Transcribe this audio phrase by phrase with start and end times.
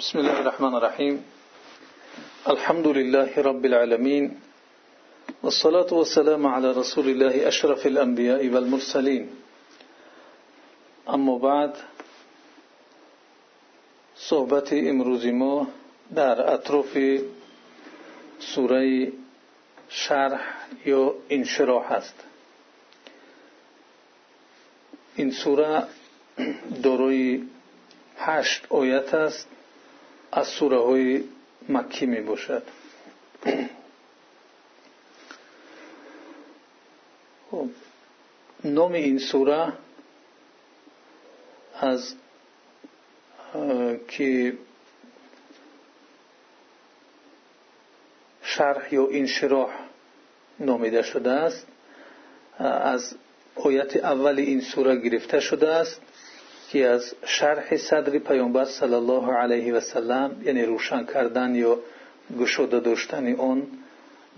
[0.00, 1.24] بسم الله الرحمن الرحيم.
[2.48, 4.40] الحمد لله رب العالمين
[5.42, 9.28] والصلاة والسلام على رسول الله أشرف الأنبياء والمرسلين.
[11.08, 11.72] أما بعد
[14.16, 15.66] صحبت امروزی ما
[16.14, 16.98] در اطراف
[18.40, 19.12] سورة
[19.88, 20.42] شرح
[20.86, 22.14] یا انشراح است
[25.16, 25.88] این سورة
[26.82, 27.42] دارای
[28.18, 29.48] هشت آیت است
[30.32, 31.24] از سوره های
[31.68, 32.62] مکی می باشد
[37.50, 37.68] خب
[38.64, 39.72] نام این سوره
[41.80, 42.14] از
[44.08, 44.58] که
[48.42, 49.70] شرح یا انشراح
[50.58, 51.66] نامیده شده است
[52.58, 53.14] از
[53.54, 56.00] آیت اول این سوره گرفته شده است.
[56.72, 61.78] که از شرح صدر پیامبر صلی الله علیه و سلم یعنی روشن کردن یا
[62.40, 63.62] گشوده داشتن آن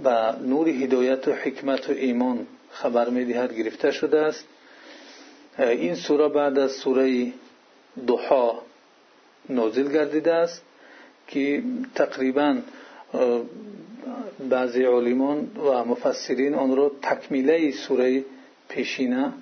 [0.03, 4.45] به نور هدایت و حکمت و ایمان خبر می‌دهد گرفته شده است.
[5.59, 7.33] این سوره بعد از سوره
[8.06, 8.59] دوحا
[9.49, 10.62] نازل گردیده است
[11.28, 11.62] که
[11.95, 12.56] تقریبا
[14.51, 18.25] بعضی عالمان و مفسرین آن را تکمیله سوره
[18.69, 19.33] پیشینه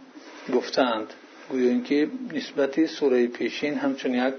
[0.55, 1.14] گفتند.
[1.51, 4.34] گویا اینکه نسبت سوره پیشین همچون یک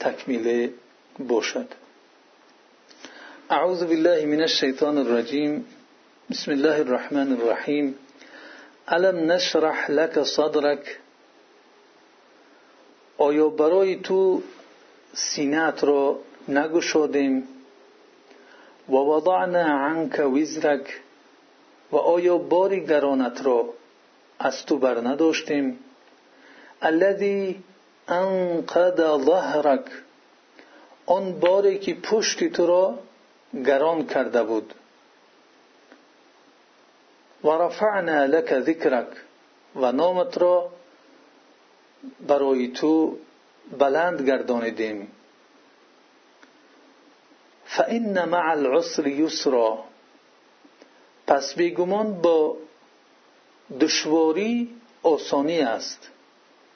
[0.00, 0.72] تکمیله
[1.28, 1.66] باشد.
[3.50, 5.64] اعوذ بالله من الشیطان الرجیم.
[6.30, 7.94] بسم الله الرحمن الرحیم.
[8.88, 10.98] الم نشرح لك صدرك
[13.18, 14.42] آیا برای تو
[15.14, 17.48] سینت را نگشادیم؟
[18.88, 21.00] و وضعنا عنك وزرك.
[21.92, 23.74] و آیا باری گرانت را
[24.38, 25.78] از تو بر نداشتیم؟
[26.82, 27.62] الذي
[28.08, 29.90] أنقض ظهرك
[31.06, 32.98] آن باری که پشتی تو را
[33.64, 34.74] گران کرده بود.
[37.44, 39.06] و رفعنا لك ذكرك.
[39.76, 40.72] و نامت را
[42.26, 43.16] برای تو
[43.78, 45.10] بلند گردانیدیم.
[47.66, 49.84] فان مع العسر یسرا.
[51.26, 52.56] پس بیگمان با
[53.80, 56.10] دشواری آسانی است.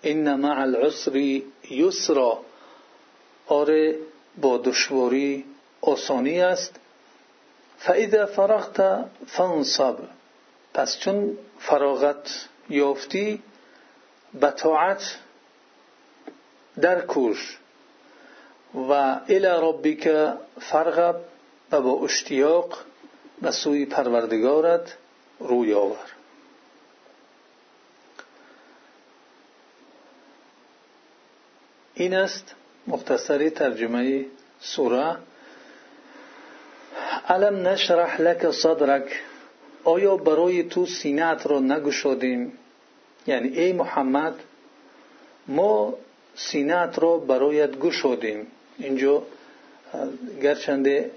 [0.05, 1.17] این مع العسر
[1.71, 2.41] یسرا
[3.47, 3.99] آره
[4.41, 5.45] با دشواری
[5.81, 6.81] آسانی است
[7.79, 9.97] فاذا فرغت فانصب
[10.75, 13.43] پس چون فراغت یافتی
[14.41, 15.19] به طاعت
[16.81, 17.59] در کوش
[18.75, 18.93] و
[19.29, 21.17] الى ربک فرغب
[21.73, 22.79] و با اشتیاق
[23.43, 24.97] به سوی پروردگارت
[25.41, 26.14] روی آور
[31.95, 32.55] این است
[32.87, 34.27] مختصری ترجمه
[34.61, 35.17] سوره.
[37.29, 39.23] ألم نشرح لك صدرك.
[39.85, 42.53] آیا برای تو سینت را نگشادیم؟
[43.27, 44.35] یعنی ای محمد
[45.49, 45.95] ما
[46.37, 48.47] سینت را برایت گشادیم.
[48.79, 49.23] اینجا
[50.43, 51.11] گرچنده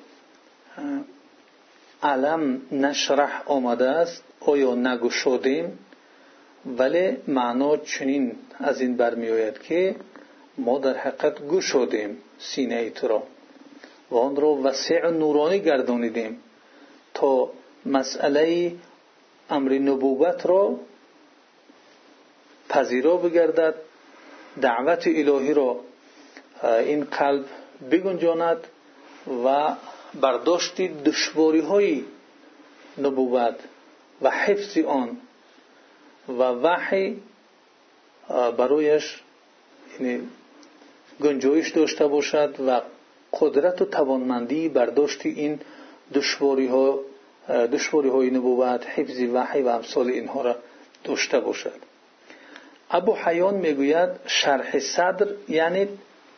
[2.03, 5.79] ألم نشرح آمده است آیا نگشادیم؟
[6.77, 9.95] ولی معنا چنین از این برمیآید که
[10.57, 13.23] ما در حقیقت گشادیم سینه تو را
[14.11, 16.43] و آن را وسیع نورانی گردانیدیم
[17.13, 17.49] تا
[17.85, 18.75] مسئله
[19.49, 20.79] امر نبوت را
[22.69, 23.75] پذیرا بگردد
[24.61, 25.79] دعوت الهی را
[26.63, 27.45] این قلب
[27.91, 28.67] بگنجاند
[29.45, 29.75] و
[30.21, 32.03] برداشتی دشواری های
[32.97, 33.55] نبوت
[34.21, 35.17] و حفظ آن
[36.27, 37.21] و وحی
[38.57, 39.21] برایش
[39.99, 40.27] یعنی
[41.23, 42.81] گنجایش داشته باشد و
[43.39, 45.59] قدرت و توانمندی برداشت این
[46.13, 46.99] دشواری ها
[47.49, 50.55] دشواری نبوت حفظ وحی و امثال اینها را
[51.03, 51.79] داشته باشد.
[52.91, 55.87] ابو حیان می‌گوید شرح صدر یعنی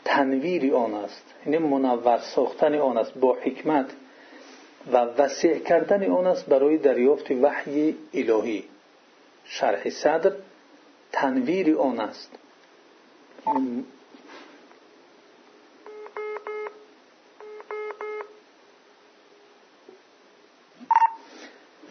[0.06, 3.86] تنویر آن است یعنی منور ساختن آن است با حکمت
[4.94, 8.64] و وسیع کردن آن است برای دریافت وحی الهی.
[9.46, 10.32] شرح صدر
[11.12, 12.32] تنویر آن است.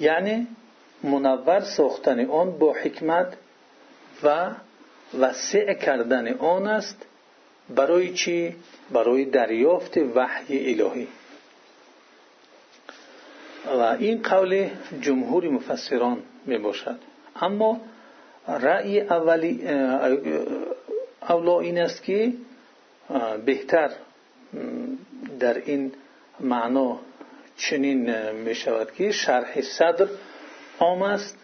[0.01, 0.47] یعنی
[1.03, 3.37] منور ساختن آن با حکمت
[4.23, 4.51] و
[5.21, 7.07] وسیع کردن آن است
[7.75, 8.57] برای چی؟
[8.93, 11.09] برای دریافت وحی الهی.
[13.67, 14.69] و این قول
[15.01, 16.99] جمهور مفسران می باشد.
[17.41, 17.81] اما
[18.49, 19.69] رأی اولی
[21.29, 22.33] اولا این است که
[23.45, 23.91] بهتر
[25.41, 25.93] در این
[26.41, 27.01] معنا
[27.59, 30.07] چنین می شود که شرح صدر
[30.81, 31.39] عام است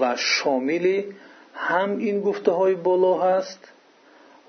[0.00, 1.02] و شامل
[1.54, 3.72] هم این گفته های بالا هست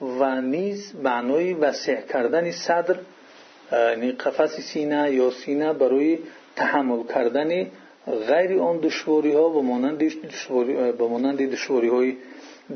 [0.02, 2.96] و نیز معنای وسیع کردن صدر
[3.72, 6.20] یعنی قفس سینه یا سینه برای
[6.56, 7.68] تحمل کردن
[8.28, 12.18] غیر آن دشواری ها و مانند دشواری های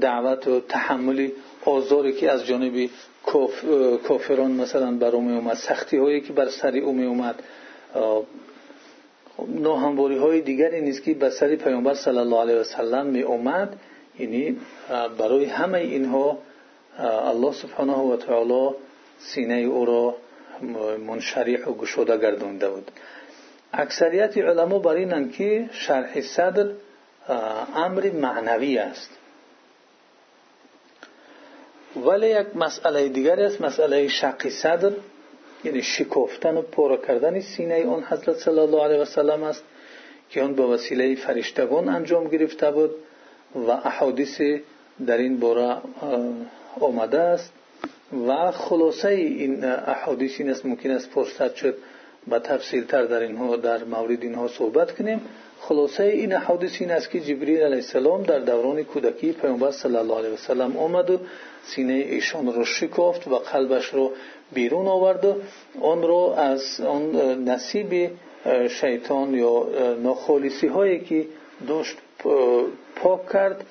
[0.02, 1.30] دعوت و تحمل
[1.66, 2.90] آزاری که از جانب
[4.08, 7.44] کافران مثلا بر اومد سختی هایی که بر سر اومی اومد
[9.48, 13.80] ناهمواری های دیگری نیست که بر سر پیامبر صلی الله علیه و سلم می اومد.
[14.20, 14.58] یعنی
[15.18, 16.38] برای همه اینها
[17.00, 18.76] الله سبحانه و تعالی
[19.20, 20.16] سینه او را
[21.08, 22.92] منشریح و گشوده گردونده بود.
[23.74, 26.70] اکثریت علما بر اینند که شرح صدر
[27.76, 29.10] امر معنوی است.
[32.06, 34.92] ولی یک مسئله دیگر است مسئله شقی صدر.
[35.64, 39.64] یعنی شکفتن و پورا کردن سینه اون حضرت صلی الله علیه و سلم است
[40.30, 42.92] که اون به وسیله فرشتگان انجام گرفته بود
[43.56, 44.42] و احادیث
[45.08, 45.78] در این باره
[46.80, 47.54] آمده است.
[48.28, 51.76] و خلاصه این احادیث این است ممکن است فرصت شد
[52.28, 55.22] با تفصیل تر در اینها در مورد اینها صحبت کنیم.
[55.60, 60.18] خلاصه این احادیث این است که جبریل علیه السلام در دوران کودکی پیامبر صلی الله
[60.18, 61.20] علیه و سلم آمد و
[61.64, 64.12] سینه ایشان را شکافت و قلبش را
[64.54, 65.36] بیرون آورد و
[65.82, 67.16] آن را از آن
[67.50, 68.12] نصیب
[68.70, 69.68] شیطان یا
[70.04, 71.26] ناخالصی هایی که
[71.68, 71.98] داشت
[72.96, 73.66] پاک کرد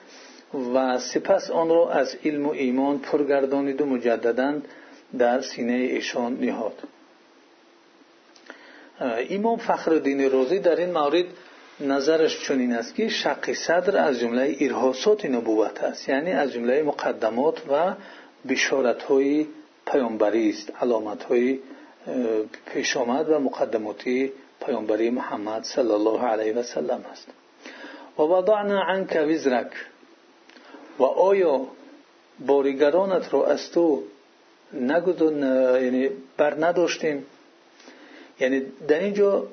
[0.75, 4.55] و سپس آن را از علم و ایمان پرگردانید و مجددا
[5.19, 6.79] در سینه ایشان نهاد.
[9.31, 11.25] امام فخر دین روزی در این مورد
[11.81, 17.63] نظرش چنین است که شق صدر از جمله ارهاسات نبوت است یعنی از جمله مقدمات
[17.71, 17.95] و
[18.49, 19.47] بشارت های
[19.87, 21.59] پیامبری است علامت های
[22.67, 24.33] پیش آمد و مقدماتی
[24.67, 27.29] پیامبری محمد صلی الله علیه و سلم است.
[28.19, 29.73] و وضعنا عنک وزرک.
[30.99, 31.67] و آیا
[32.47, 34.03] باریگرانت را از تو
[34.73, 35.33] نگذار
[35.83, 37.27] یعنی بر نداشتیم؟
[38.41, 39.47] یعنی در اینجا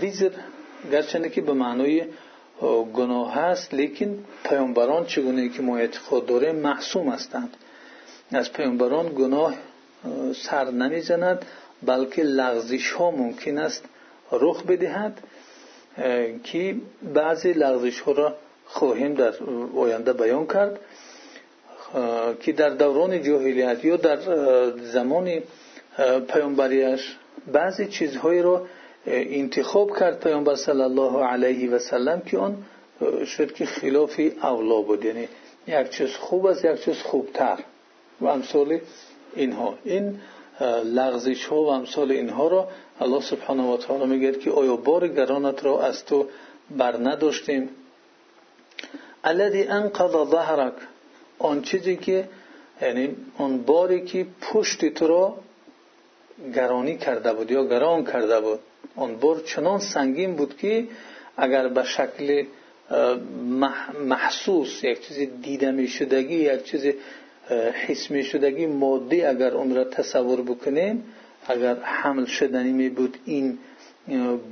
[0.00, 0.30] ویزر
[0.92, 2.04] گرچنده که به معنای
[2.94, 7.56] گناه هست لیکن پیامبران چگونه که ما اعتقاد داریم معصوم هستند.
[8.36, 9.54] از پیامبران گناه
[10.34, 11.44] سر نمی‌زند
[11.82, 13.84] بلکه لغزش ها ممکن است
[14.32, 15.20] رخ بدهد
[16.44, 16.76] که
[17.14, 18.36] بعضی لغزش ها را
[18.66, 19.34] خواهیم در
[19.76, 20.80] آینده بیان کرد.
[22.40, 24.18] که در دوران جاهلیت یا در
[24.70, 25.42] زمان
[26.28, 27.16] پیامبریش
[27.52, 28.66] بعضی چیزهایی را
[29.06, 32.64] انتخاب کرد پیامبر صلی الله علیه و سلم که آن
[33.26, 35.04] شد که خلاف اولا بود.
[35.04, 35.28] یعنی
[35.66, 37.58] یک چیز خوب است یک چیز خوبتر.
[38.20, 38.80] و امثال
[39.36, 39.78] اینها.
[39.84, 40.20] این
[40.84, 42.68] لغزش ها و امثال اینها را
[43.00, 46.26] الله سبحانه و تعالی میگه که آیا بار گرانت را از تو
[46.70, 47.68] بر نداشتیم؟
[49.24, 50.72] الذي انقض ظهرك
[51.38, 52.28] آن چیزی که
[52.82, 55.36] یعنی آن باری که پشت تو را
[56.54, 58.58] گرانی کرده بود یا گران کرده بود.
[58.96, 60.88] آن بار چنان سنگین بود که
[61.36, 62.44] اگر به شکل
[64.04, 66.94] محسوس یک چیز دیده می شدگی یک چیز
[67.86, 71.04] حس شدگی مادی اگر اون را تصور بکنیم
[71.48, 73.58] اگر حمل شدنی می بود این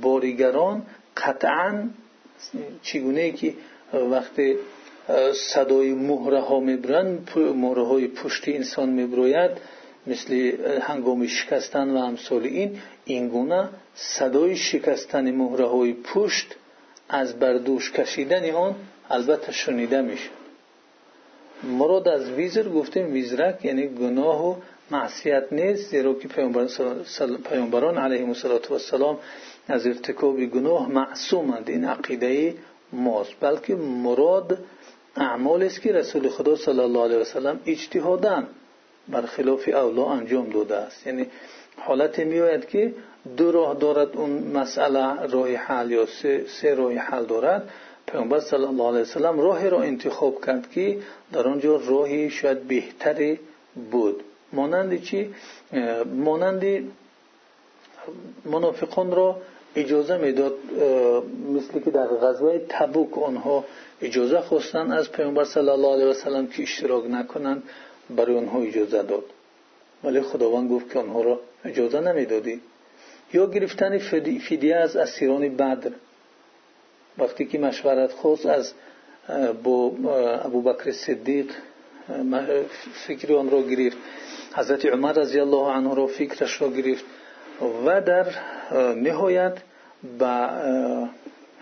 [0.01, 0.81] باریگران
[1.17, 1.89] قطعا
[2.83, 3.53] چگونه که
[3.93, 4.55] وقتی
[5.33, 9.51] صدای مهره ها می‌برند مهره های پشت انسان میبروید
[10.07, 10.51] مثل
[10.81, 16.55] هنگام شکستن و امثال این اینگونه صدای شکستن مهره های پشت
[17.09, 18.75] از بردوش کشیدن آن
[19.09, 20.29] البته شنیده میشه
[21.63, 24.55] مراد از ویزر گفتیم ویزرک یعنی گناه و
[24.91, 26.27] معصیت نیست زیرا که
[27.49, 29.17] پیامبران علیهم السلام
[29.67, 31.69] از ارتکاب گناه معصومند.
[31.69, 32.55] این عقیده
[32.93, 34.57] ماست بلکه مراد
[35.15, 38.47] اعمال است که رسول خدا صلی الله علیه وسلم اجتهادن
[39.07, 41.07] برخلاف اولا انجام داده است.
[41.07, 41.27] یعنی
[41.77, 42.93] حالت میآید که
[43.37, 47.69] دو راه دارد اون مسئله راه حل یا سه, سه راه حل دارد.
[48.07, 50.97] پیامبر صلی الله علیه وسلم راهی را انتخاب کرد که
[51.33, 53.39] در آنجا راهی شاید بهتری
[53.91, 54.23] بود.
[54.53, 55.33] مانند چی؟
[56.15, 56.63] مانند
[58.45, 59.41] منافقان را
[59.75, 60.53] اجازه می‌داد
[61.53, 63.65] مثل که در غزوه تبوک آنها
[64.01, 67.63] اجازه خواستن از پیامبر صلی الله علیه وسلم که اشتراک نکنند
[68.15, 69.23] برای آنها اجازه داد.
[70.03, 72.61] ولی خداوند گفت که آنها را اجازه نمی‌دادی.
[73.33, 75.91] یا گرفتن فدیه از اسیران بدر.
[77.17, 78.73] وقتی که مشورت خواست از
[79.63, 79.91] با
[80.43, 81.51] ابو بکر صدیق
[83.07, 83.97] فکر آن را گرفت.
[84.55, 87.05] حضرت عمر رضی الله عنه را فکرش را گرفت
[87.85, 88.25] و در
[88.95, 89.57] نهایت
[90.19, 90.49] به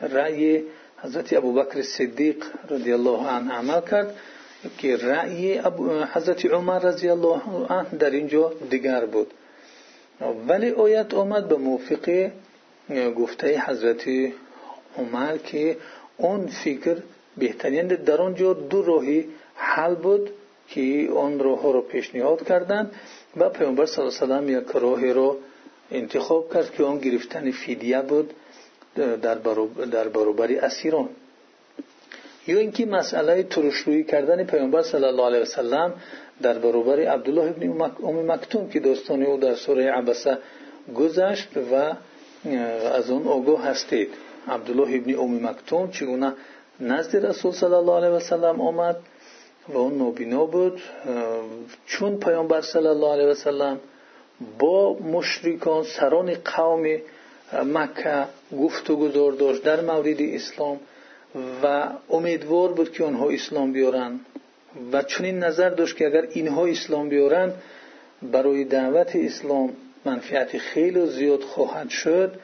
[0.02, 0.64] رأی
[0.98, 4.16] حضرت ابوبکر صدیق رضی الله عنه عمل کرد
[4.78, 5.62] که رأی
[6.14, 9.34] حضرت عمر رضی الله عنه در اینجا دیگر بود.
[10.48, 10.70] ولی
[14.98, 15.78] عمر که
[16.18, 16.98] اون فکر
[17.38, 17.88] بهترین.
[17.88, 20.30] در آنجا دو راهی حل بود
[20.68, 22.92] که آن راه رو پیشنهاد کردند
[23.38, 25.38] و پیامبر صلی الله علیه و یک راهی رو
[25.92, 28.34] انتخاب کرد که آن گرفتن فدیه بود
[29.92, 31.10] در برابر اسیران.
[32.48, 35.94] یا اینکه مسئله ترشرویی کردن پیامبر صلی الله علیه وسلم
[36.42, 40.38] در برابر عبدالله ابن ام مکتوم که داستان او در سوره عبسه
[40.96, 41.94] گذشت و
[42.94, 44.10] از اون آگاه هستید.
[44.48, 46.34] عبدالله ابن ام مکتوم چگونه
[46.80, 48.98] نزد رسول صلی الله علیه وسلم آمد
[49.70, 50.82] و اون نابینا بود.
[51.86, 53.80] چون پیامبر صلی الله علیه وسلم
[54.60, 56.98] با مشرکان سران قوم
[57.66, 58.26] مکه
[58.60, 60.80] گفت و گذار داشت در مورد اسلام
[61.64, 64.20] و امیدوار بود که آنها اسلام بیارن
[64.92, 67.54] و چنین نظر داشت که اگر اینها اسلام بیارن
[68.32, 69.74] برای دعوت اسلام
[70.06, 72.40] منفعت خیلی زیاد خواهد شد.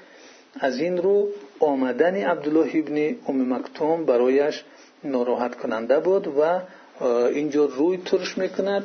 [0.59, 1.27] از این رو
[1.59, 4.63] آمدن عبدالله ابن ام مکتوم برایش
[5.03, 6.59] ناراحت کننده بود و
[7.27, 8.83] اینجا روی ترش می‌کند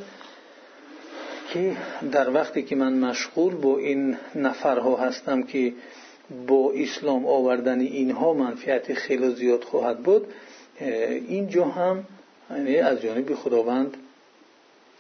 [1.53, 1.77] که
[2.13, 5.73] در وقتی که من مشغول با این نفرها هستم که
[6.47, 10.27] با اسلام آوردن اینها منفعت خیلی زیاد خواهد بود
[11.29, 12.05] اینجا هم
[12.51, 13.97] یعنی از جانب خداوند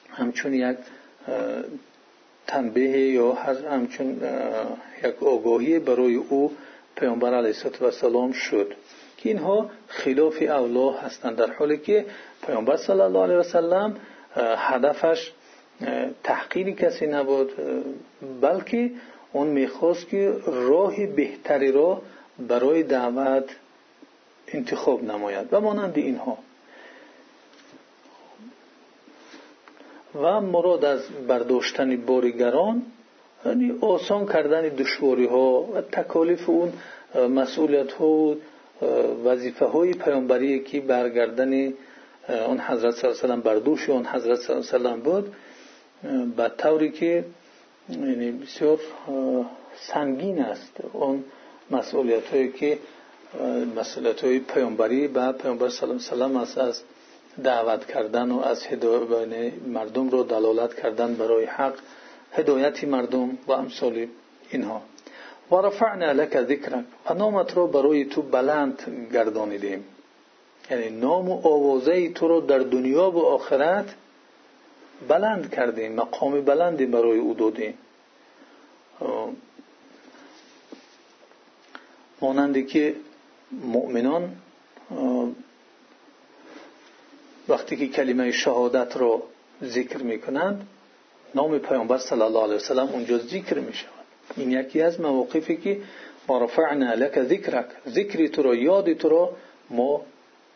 [0.08, 0.76] همچون یک
[2.46, 3.32] تنبیه یا
[3.70, 4.20] همچون
[5.04, 6.52] یک آگاهی برای او
[6.96, 8.74] پیامبر علیه السلام شد
[9.16, 12.06] که اینها خلاف اولا هستند در حالی که
[12.46, 13.96] پیامبر صلی الله علیه وسلم
[14.36, 15.32] هدفش
[16.24, 17.52] تحقیر کسی نبود
[18.40, 18.90] بلکه
[19.32, 22.02] اون می‌خواست که راه بهتری را
[22.48, 23.44] برای دعوت
[24.48, 26.38] انتخاب نماید و مانند اینها.
[30.14, 32.82] و مراد از برداشتن باریگران
[33.46, 36.72] یعنی آسان کردن دشواری ها و تکالیف اون
[37.28, 38.36] مسئولیت ها و
[39.24, 41.72] وظیفه های پیامبری که برگردن
[42.28, 45.34] اون حضرت صلی الله علیه و بردوش اون حضرت صلی الله علیه و بود
[46.36, 47.24] به طوری که
[47.88, 48.78] یعنی بسیار
[49.76, 51.24] سنگین است اون
[51.70, 52.78] مسئولیت هایی که
[53.76, 56.82] مسئولیت های پیامبری به پیامبر صلی الله علیه و است از
[57.44, 61.74] دعوت کردن و از هدایت مردم رو دلالت کردن برای حق.
[62.32, 64.06] هدایت مردم و امثال
[64.50, 64.82] اینها.
[65.50, 69.84] و رفعنا لك ذکرک و نامت رو برای تو بلند گردانیدیم.
[70.70, 73.94] یعنی نام و آوازه تو رو در دنیا و آخرت
[75.08, 77.78] بلند کردیم مقام بلندی برای او دادیم.
[82.20, 82.94] مانندی که
[83.52, 84.36] مؤمنان
[87.48, 89.22] وقتی که کلمه شهادت رو
[89.62, 90.66] ذکر می‌کنند
[91.34, 94.04] نام پیامبر صلی الله علیه وسلم اونجا ذکر می شود
[94.36, 95.78] این یکی از مواقفی که
[96.28, 99.30] ما رفعنا لك ذکرک ذکری تو رو یادی تو رو
[99.70, 100.02] ما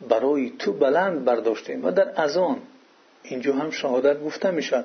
[0.08, 1.84] برای تو بلند برداشتیم.
[1.84, 2.58] و در ازان
[3.22, 4.84] اینجا هم شهادت گفته می‌شد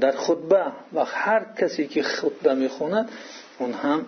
[0.00, 3.08] در خطبه و هر کسی که خطبه می‌خوند
[3.58, 4.06] اون هم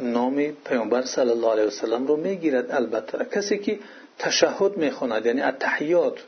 [0.00, 2.70] نام پیامبر صلی الله علیه وسلم رو می‌گیرد.
[2.70, 3.78] البته کسی که
[4.18, 6.18] تشهد می‌خواند یعنی التحیات.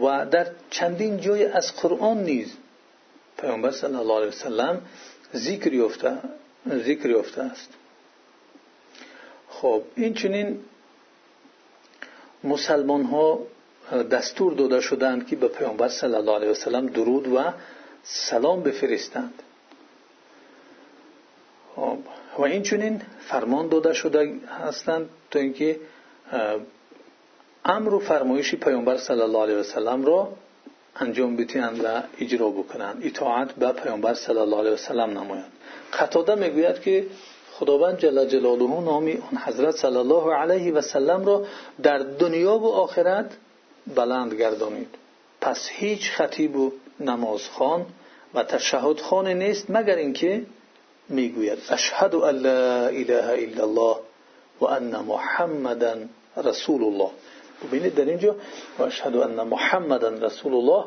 [0.00, 2.52] و در چندین جای از قرآن نیز
[3.38, 4.80] پیامبر صلی الله علیه وسلم
[5.34, 6.18] ذکر یافته
[6.68, 7.68] ذکر یافته است.
[9.48, 10.60] خب این چنین
[12.44, 13.46] مسلمان ها
[14.10, 17.52] دستور داده شدند که به پیامبر صلی الله علیه وسلم درود و
[18.02, 19.42] سلام بفرستند.
[21.76, 21.98] خب،
[22.38, 25.80] و این چنین فرمان داده شده هستند تا اینکه
[27.64, 30.32] امر و فرمایش پیامبر صلی الله علیه وسلم را
[31.00, 35.52] انجام بدهند و اجرا بکنند اطاعت به پیامبر صلی الله علیه وسلم نمایند
[35.92, 37.06] قطاده می‌گوید که
[37.52, 41.46] خداوند جل جلاله نامی اون حضرت صلی الله علیه و سلم را
[41.82, 43.36] در دنیا و آخرت
[43.94, 44.88] بلند گردانید.
[45.40, 47.86] پس هیچ خطیب و نمازخوان
[48.34, 50.42] و تشهد نیست مگر اینکه
[51.08, 53.96] می‌گوید اشهد ان لا اله الا الله
[54.60, 55.96] و ان محمدا
[56.36, 57.10] رسول الله.
[57.64, 58.36] ببینید در اینجا
[58.78, 60.84] و اشهد ان محمدا رسول الله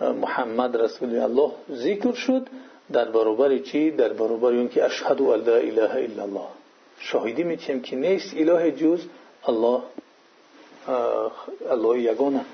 [0.00, 2.46] محمد رسول الله ذکر شد
[2.92, 6.48] در برابر چی؟ در برابر اون که اشهد ان لا اله الا الله.
[6.98, 9.00] شاهدی میتیم که نیست اله جز
[9.46, 9.82] الله.
[11.70, 12.44] الله یگانه.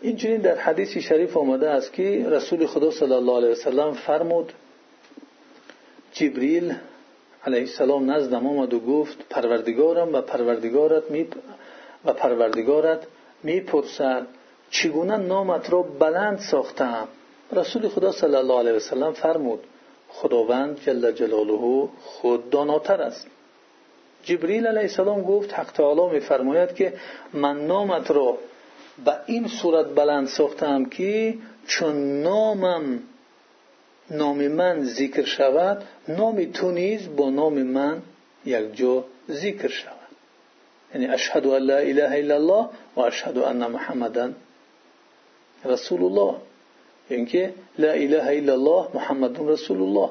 [0.00, 4.52] اینچنین در حدیث شریف آمده است که رسول خدا صلی الله علیه وسلم فرمود
[6.12, 6.74] جبریل
[7.46, 11.26] علیه السلام نزدم آمد و گفت پروردگارم و پروردگارت می
[12.04, 13.06] و پروردگارت
[13.42, 14.26] می‌پرسد
[14.70, 17.08] چگونه نامت را بلند ساختم؟
[17.52, 19.60] رسول خدا صلی الله علیه وسلم فرمود
[20.08, 23.26] خداوند جل جلاله خود داناتر است.
[24.24, 26.92] جبریل علیه السلام گفت حق تعالی میفرماید که
[27.32, 28.38] من نامت را
[29.04, 31.34] به این صورت بلند ساختم که
[31.66, 33.02] چون نامم
[34.10, 38.02] نام من ذکر شود نام تو نیز با نام من
[38.44, 39.97] یک جا ذکر شود.
[40.94, 44.30] یعنی اشهد ان لا اله الا الله و اشهد ان محمدا
[45.64, 46.34] رسول الله
[47.10, 50.10] یعنی لا اله الا الله محمد رسول الله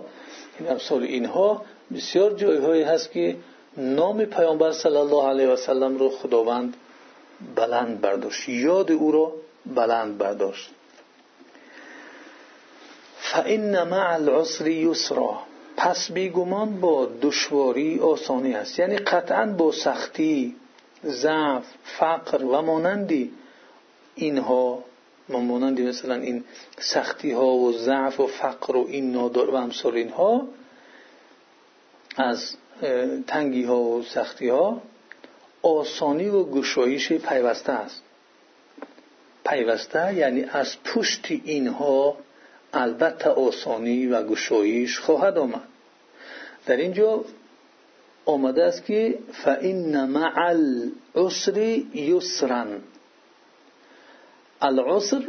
[0.59, 1.61] این امثال اینها
[1.95, 3.35] بسیار جایهایی هست که
[3.77, 6.77] نام پیامبر صلی الله علیه و سلم رو خداوند
[7.55, 9.33] بلند برداشت یاد او را
[9.65, 10.69] بلند برداشت
[13.17, 15.39] فان مع العسر یسرا
[15.77, 20.55] پس بیگمان با دشواری آسانی است یعنی قطعا با سختی
[21.05, 23.31] ضعف فقر و مانندی
[24.15, 24.83] اینها
[25.29, 26.43] مانندی مثلا این
[26.79, 30.47] سختی ها و ضعف و فقر و این نادار و امثال اینها
[32.17, 32.55] از
[33.27, 34.81] تنگی ها و سختی ها
[35.61, 38.01] آسانی و گشایش پیوسته است.
[39.45, 42.17] پیوسته یعنی از پشت اینها
[42.73, 45.67] البته آسانی و گشایش خواهد آمد.
[46.65, 47.25] در اینجا
[48.27, 50.33] آمده است که فان مع
[51.15, 51.57] العسر
[51.93, 52.65] یسرا.
[54.61, 55.27] العسر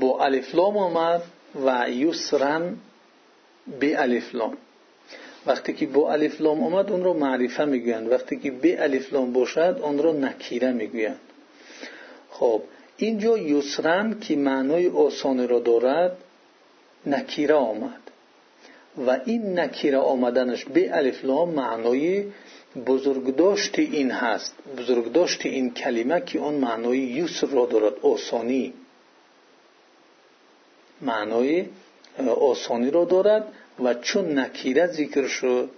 [0.00, 1.22] با الفلام آمد
[1.66, 2.60] و یسرا
[3.80, 4.56] به الفلام
[5.46, 9.98] وقتی که با الفلام آمد اون رو معرفه می‌گویند وقتی که به الفلام باشد اون
[9.98, 11.20] رو نکیره می‌گویند
[12.30, 12.62] خب
[12.96, 16.16] اینجا یسرن که معنای آسانی را دارد
[17.06, 18.05] نکیره آمد.
[19.06, 22.24] و این نکیره آمدنش به الفلام معنای
[22.86, 24.54] بزرگداشت این هست.
[24.78, 28.72] بزرگداشت این کلمه که اون معنای یسر را دارد آسانی.
[31.00, 31.66] معنای
[32.40, 33.52] آسانی را دارد
[33.84, 35.70] و چون نکیره ذکر شد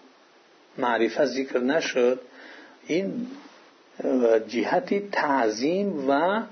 [0.79, 2.21] معرفت ذکر نشد
[2.87, 3.27] این
[4.49, 6.43] جهت تعظیم و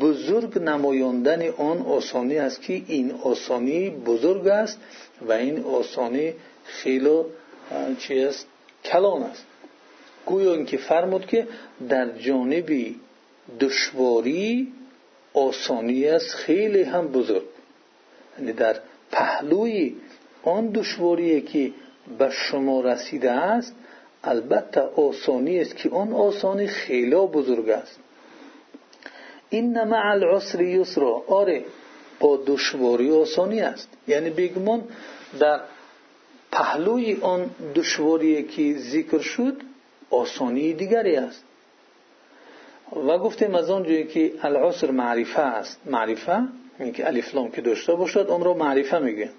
[0.00, 4.78] بزرگ نمایاندن آن آسانی است که این آسانی بزرگ است
[5.22, 7.20] و این آسانی خیلی
[7.98, 8.46] چی است؟
[8.84, 9.44] کلان است.
[10.26, 11.48] گویا اینکه فرمود که
[11.88, 12.94] در جانب
[13.60, 14.72] دشواری
[15.34, 17.42] آسانی است خیلی هم بزرگ.
[18.38, 18.76] یعنی در
[19.10, 19.96] پهلوی
[20.42, 21.72] آن دشواری که
[22.18, 23.74] به شما رسیده است
[24.24, 27.98] البته آسانی است که آن آسانی خیلی بزرگ است.
[29.52, 31.64] این مع العسر یسرا آره
[32.20, 34.84] با دشواری آسانی است یعنی بگمان
[35.38, 35.60] در
[36.52, 39.60] پهلوی آن دشواری که ذکر شد
[40.10, 41.44] آسانی دیگری است
[42.96, 46.42] و گفتیم از آن جایی که العسر معرفه است معرفه
[46.78, 49.30] این که الفلام که داشته باشد اون را معرفه میگه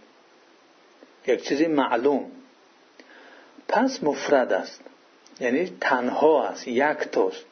[1.28, 2.26] یک چیزی معلوم
[3.68, 4.82] پس مفرد است
[5.40, 7.46] یعنی تنها است یک توست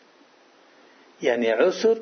[1.21, 1.97] یعنی عسر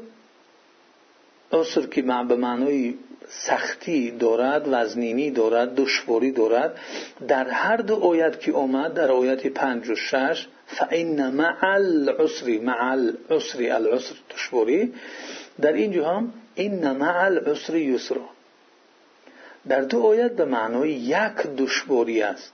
[1.51, 2.93] عسر که به معنای
[3.29, 6.77] سختی دارد وزنینی دارد دشواری دارد
[7.27, 12.91] در هر دو آیت که آمد در آیت پنج و شش فان مع العسر مع
[12.91, 14.93] العسر العسر دشواری
[15.61, 18.29] در اینجا هم این مع العسر یسرا.
[19.67, 22.53] در دو آیت به معنای یک دشواری است.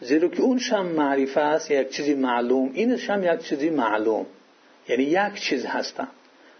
[0.00, 4.26] زیرا که اون هم معرفه است یک چیزی معلوم اینش هم یک چیزی معلوم.
[4.88, 6.08] یعنی یک چیز هستند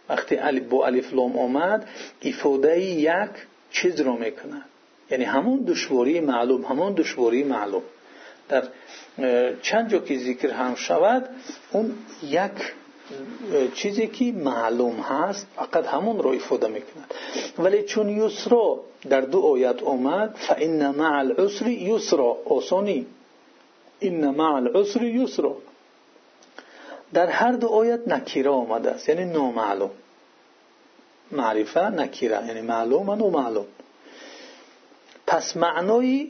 [0.08, 1.88] وقتی با الف لام آمد
[2.22, 3.30] افاده یک
[3.70, 4.62] چیز را می‌کنه.
[5.10, 7.82] یعنی همون دشواری معلوم همون دشواری معلوم.
[8.48, 8.62] در
[9.62, 11.28] چند جا که ذکر هم شود
[11.72, 12.74] اون یک
[13.74, 17.14] چیزی که معلوم هست فقط همون را افاده می‌کند.
[17.58, 22.36] ولی چون یسرا در دو آیت آمد فان مع العسر یسرا.
[22.44, 23.06] آسانی
[24.00, 25.56] این مع العسر یسرا.
[27.14, 29.08] در هر دو آیت نکیره آمده است.
[29.08, 29.90] یعنی نامعلوم.
[31.32, 32.46] معرفه نکیره.
[32.46, 33.66] یعنی معلوم و معلوم
[35.26, 36.28] پس معنای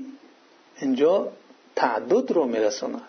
[0.80, 1.28] اینجا
[1.76, 3.02] تعدد رو میرساند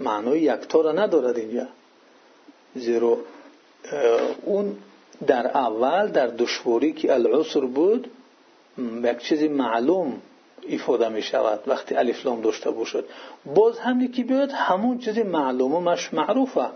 [0.00, 1.66] معنای یکتا را ندارد اینجا.
[2.74, 3.18] زیرا
[4.44, 4.76] اون
[5.26, 8.10] در اول در دشواری که العسر بود
[9.04, 10.20] یک چیزی معلوم
[10.70, 13.04] افاده می شود وقتی الفلام داشته باشد.
[13.54, 16.66] باز هم که بیاد همون چیزی معلوم و مش معروفه.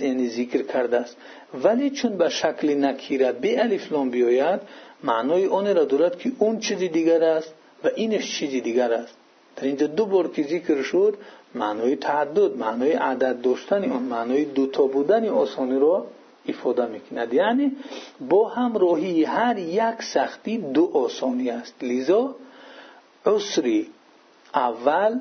[0.00, 1.16] یعنی ذکر کرده است.
[1.62, 4.60] ولی چون به شکل نکیره به الفلام بیاید
[5.04, 7.54] معنای آن را دارد که اون چیزی دیگر است
[7.84, 9.16] و اینش چیزی دیگر است.
[9.56, 11.14] در اینجا دو بار که ذکر شد
[11.54, 16.06] معنای تعدد معنای عدد داشتن اون معنای دوتا بودن آسانی رو
[16.48, 17.34] ifade می‌کند.
[17.34, 17.72] یعنی
[18.28, 21.74] با همراهی هر یک سختی دو آسانی است.
[21.84, 22.34] لذا
[23.26, 23.90] عسری
[24.54, 25.18] اول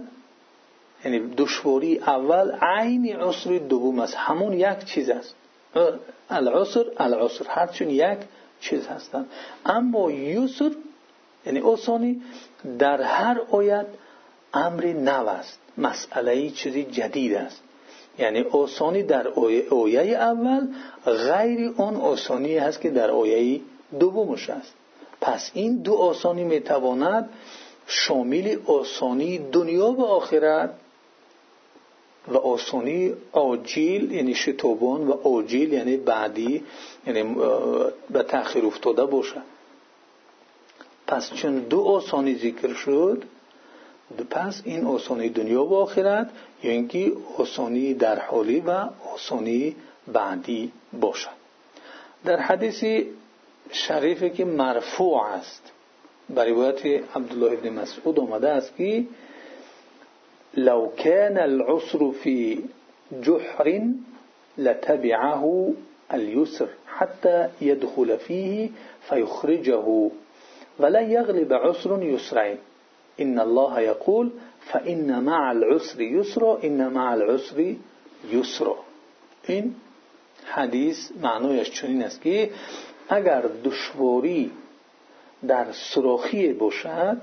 [1.06, 4.16] یعنی دشواری اول عین عسر دوم است.
[4.18, 5.36] همون یک چیز است.
[6.30, 8.18] العسر العسر هرچون یک
[8.60, 9.26] چیز هستند.
[9.66, 10.72] اما یسر
[11.46, 12.22] یعنی آسانی
[12.80, 13.86] در هر آیت
[14.54, 15.60] امر نو است.
[15.78, 17.64] مسئله چیزی جدید است.
[18.20, 19.28] یعنی آسانی در
[19.72, 20.68] آیه اول
[21.06, 23.62] غیر آن آسانی هست که در آیه
[24.00, 24.74] دومش است.
[25.22, 27.30] پس این دو آسانی می‌تواند
[27.88, 30.74] شامل آسانی دنیا و آخرت
[32.28, 36.64] و آسانی آجیل یعنی شتوبان و آجیل یعنی بعدی
[37.08, 37.36] یعنی
[38.10, 39.44] به تأخیر افتاده باشد
[41.08, 43.24] پس چون دو آسانی ذکر شد
[44.30, 46.30] پس این آسانی دنیا و آخرت
[46.64, 49.76] یا اینکه آسانی در حالی و آسانی
[50.08, 51.42] بعدی باشد
[52.26, 53.06] در حدیث
[53.72, 55.72] شریفی که مرفوع است.
[56.36, 59.06] بر روایت عبدالله ابن مسعود آمده است که
[60.58, 62.64] لو كان العسر في
[63.24, 63.82] جحر
[64.58, 65.74] لتبعه
[66.14, 68.70] اليسر حتى يدخل فيه
[69.10, 70.10] فيخرجه
[70.80, 72.58] ولا يغلب عسر يسرين
[73.20, 77.76] إن الله يقول فإن مع العسر يسرا إن مع العسر
[78.32, 78.76] يسرا
[79.48, 79.76] این
[80.46, 82.50] حدیث معنایش چنین است که
[83.10, 84.52] اگر دشواری
[85.48, 87.18] در سراخی باشد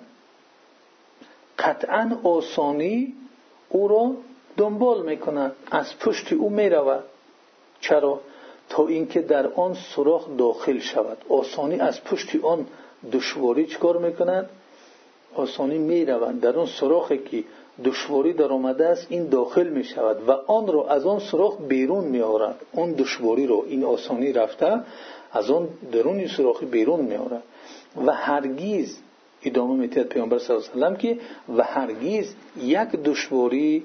[1.59, 3.15] قطعا آسانی
[3.69, 4.11] او را
[4.57, 7.05] دنبال می‌کند از پشت او می‌رود
[7.81, 8.21] چرا؟
[8.69, 11.19] تا اینکه در آن سوراخ داخل شود.
[11.29, 12.67] آسانی از پشت آن
[13.13, 14.51] دشواری چکار می‌کند
[15.35, 17.45] آسانی می‌روند در آن سراخی که
[17.85, 22.05] دشواری در آمده است این داخل می شود و آن را از آن سراخ بیرون
[22.05, 24.81] می آورد اون دشواری رو این آسانی رفته
[25.33, 27.43] از آن درون سراخی بیرون می آورد
[27.97, 28.99] و هرگیز
[29.43, 31.19] ادامه میتید پیامبر صلی الله علیه و که
[31.57, 33.83] و هرگیز یک دشواری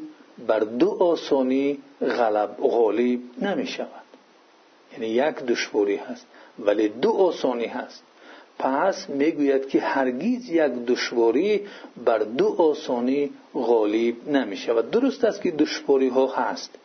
[0.47, 4.03] بر دو آسانی غلب غالب نمی شود
[4.93, 6.25] یعنی یک دشواری هست
[6.59, 8.03] ولی دو آسانی هست.
[8.59, 11.61] پس می‌گوید که هرگیز یک دشواری
[12.05, 16.75] بر دو آسانی غالب نمی شود درست است که دشواری ها هست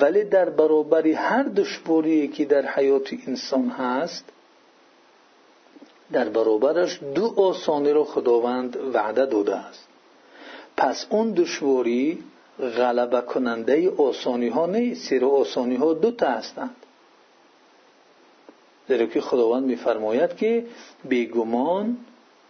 [0.00, 4.24] ولی در برابر هر دشواری که در حیات انسان هست
[6.12, 9.88] در برابرش دو آسانی را خداوند وعده داده است.
[10.76, 12.18] پس اون دشواری
[12.58, 16.76] غلبه کننده آسانی ها نیست زیرا آسانی ها دو تا هستند.
[18.88, 20.66] زیرا که خداوند میفرماید که
[21.04, 21.96] بیگمان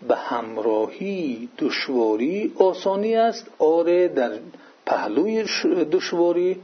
[0.09, 3.47] به همراهی دشواری آسانی است.
[3.59, 4.39] آره در
[4.87, 5.45] پهلوی
[5.93, 6.61] دشواری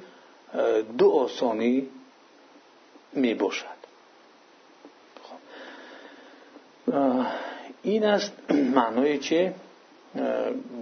[0.98, 1.88] دو آسانی
[3.12, 3.77] می باشد
[7.82, 8.32] این است
[8.74, 9.54] معنای چه؟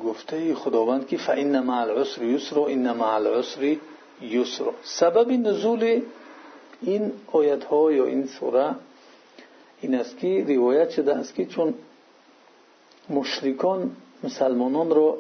[0.05, 3.77] گفته خداوند که فإن مع العسر یسر و این مع العسر
[4.23, 4.65] یسر.
[4.83, 6.03] سبب نزول
[6.83, 8.75] این آیت ها یا این سوره
[9.81, 11.75] این است که روایت شده است که چون
[13.11, 15.19] مشرکان مسلمانان را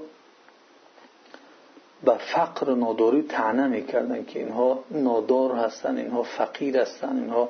[2.04, 7.48] به فقر و ناداری تعنه می‌کردن که اینها نادار هستن اینها فقیر هستن اینها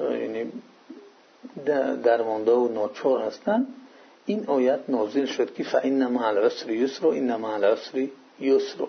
[0.00, 0.52] یعنی
[2.04, 3.66] درمانده و ناچار هستند
[4.26, 8.08] این آیت نازل شد که فإن مع العسر یسر و این مع العسر
[8.40, 8.86] یسر.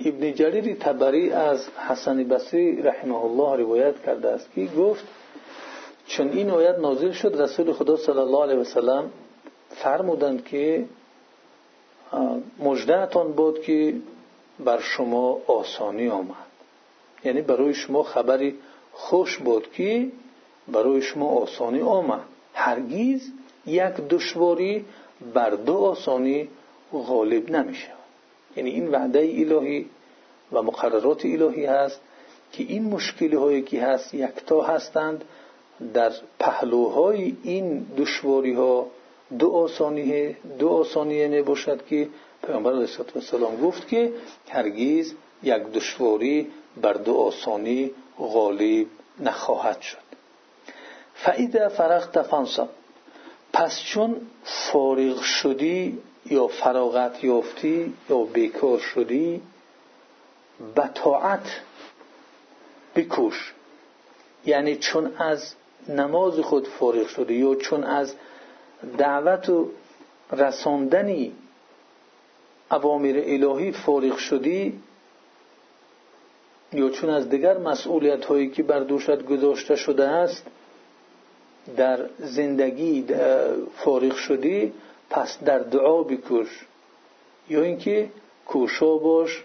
[0.00, 5.04] ابن جریر تبری از حسن بصری رحمه الله روایت کرده است که گفت
[6.06, 9.10] چون این آیت نازل شد رسول خدا صلی الله علیه وسلم
[9.70, 10.84] فرمودند که
[12.58, 13.94] مجدهتان بود که
[14.64, 16.53] بر شما آسانی آمد.
[17.24, 18.54] یعنی برای شما خبری
[18.92, 20.08] خوش بود که
[20.68, 22.20] برای شما آسانی آمد.
[22.54, 23.32] هرگیز
[23.66, 24.84] یک دشواری
[25.34, 26.48] بر دو آسانی
[26.92, 27.94] غالب نمی شود
[28.56, 29.86] یعنی این وعده الهی
[30.52, 32.00] و مقررات الهی هست
[32.52, 35.24] که این مشکلی هایی که هست یکتا هستند
[35.94, 38.86] در پهلوهای این دشواری ها
[39.38, 42.08] دو آسانیه دو آسانیه می باشد که
[42.46, 44.12] پیامبر علیه السلام گفت که
[44.48, 48.86] هرگیز یک دشواری بر دو آسانی غالب
[49.20, 49.98] نخواهد شد.
[51.14, 52.68] فعید فرغت فانصب.
[53.52, 59.42] پس چون فارغ شدی یا فراغت یافتی یا بیکار شدی
[60.74, 61.60] به طاعت
[62.96, 63.54] بکوش.
[64.46, 65.54] یعنی چون از
[65.88, 68.14] نماز خود فارغ شدی یا چون از
[68.98, 69.70] دعوت و
[70.32, 71.32] رساندنی
[72.70, 74.80] اوامر الهی فارغ شدی
[76.74, 80.46] یا چون از دیگر مسئولیت هایی که بر دوشت گذاشته شده است
[81.76, 83.06] در زندگی
[83.76, 84.72] فارغ شدی
[85.10, 86.66] پس در دعا بکش
[87.48, 88.08] یا اینکه
[88.46, 89.44] کوشا باش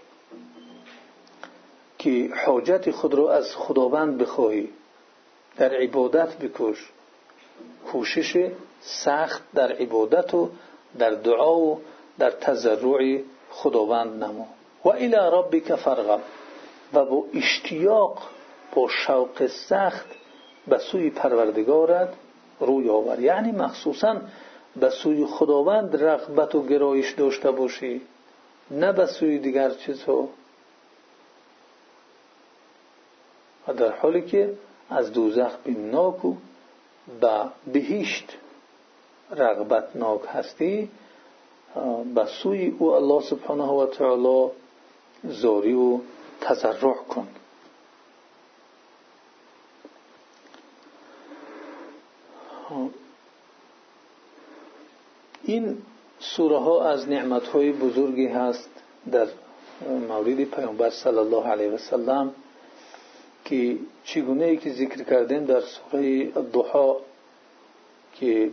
[1.97, 4.69] که حاجت خود را از خداوند بخواهی.
[5.57, 6.89] در عبادت بکش
[7.91, 10.49] کوشش سخت در عبادت و
[10.99, 11.81] در دعا و
[12.19, 14.47] در تضرع خداوند نما.
[14.85, 16.21] و الى ربک فرغب
[16.93, 18.21] و با اشتیاق
[18.75, 20.05] با شوق سخت
[20.67, 22.13] به سوی پروردگارت
[22.59, 23.19] روی آور.
[23.19, 24.21] یعنی مخصوصا
[24.75, 28.01] به سوی خداوند رغبت و گرایش داشته باشی
[28.71, 30.27] نه به سوی دیگر چیزها.
[33.67, 34.53] و در حالی که
[34.89, 36.35] از دوزخ بیمناک و
[37.21, 38.37] به بهشت
[39.31, 40.89] رغبتناک هستی
[42.15, 44.51] به سوی او الله سبحانه و تعالی
[45.23, 45.99] زاری و
[46.41, 47.27] تضرع کن.
[55.43, 55.77] این
[56.19, 58.69] سوره ها از نعمت های بزرگی هست
[59.11, 59.27] در
[60.09, 62.31] مورد پیامبر صلی الله علیه و سلم
[63.45, 66.95] که چگونه ای که ذکر کردیم در سوره الضحا
[68.13, 68.51] که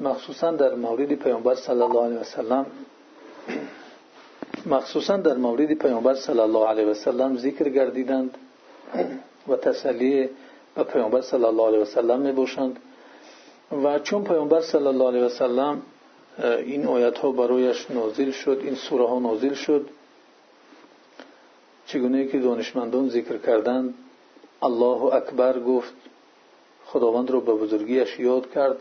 [0.00, 2.66] مخصوصا در مورد پیامبر صلی الله علیه و سلم
[4.66, 8.38] مخصوصا در مورد پیامبر صلی الله علیه و سلم ذکر گردیدند
[9.48, 10.28] و تسلی
[10.74, 12.78] به پیامبر صلی الله علیه و سلم می باشند
[13.82, 15.82] و چون پیامبر صلی الله علیه و سلم
[16.42, 19.88] این آیت ها برایش نازل شد این سوره ها نازل شد
[21.86, 23.94] چگونه که دانشمندان ذکر کردند
[24.62, 25.94] الله اکبر گفت
[26.86, 28.76] خداوند رو به بزرگیش یاد کرد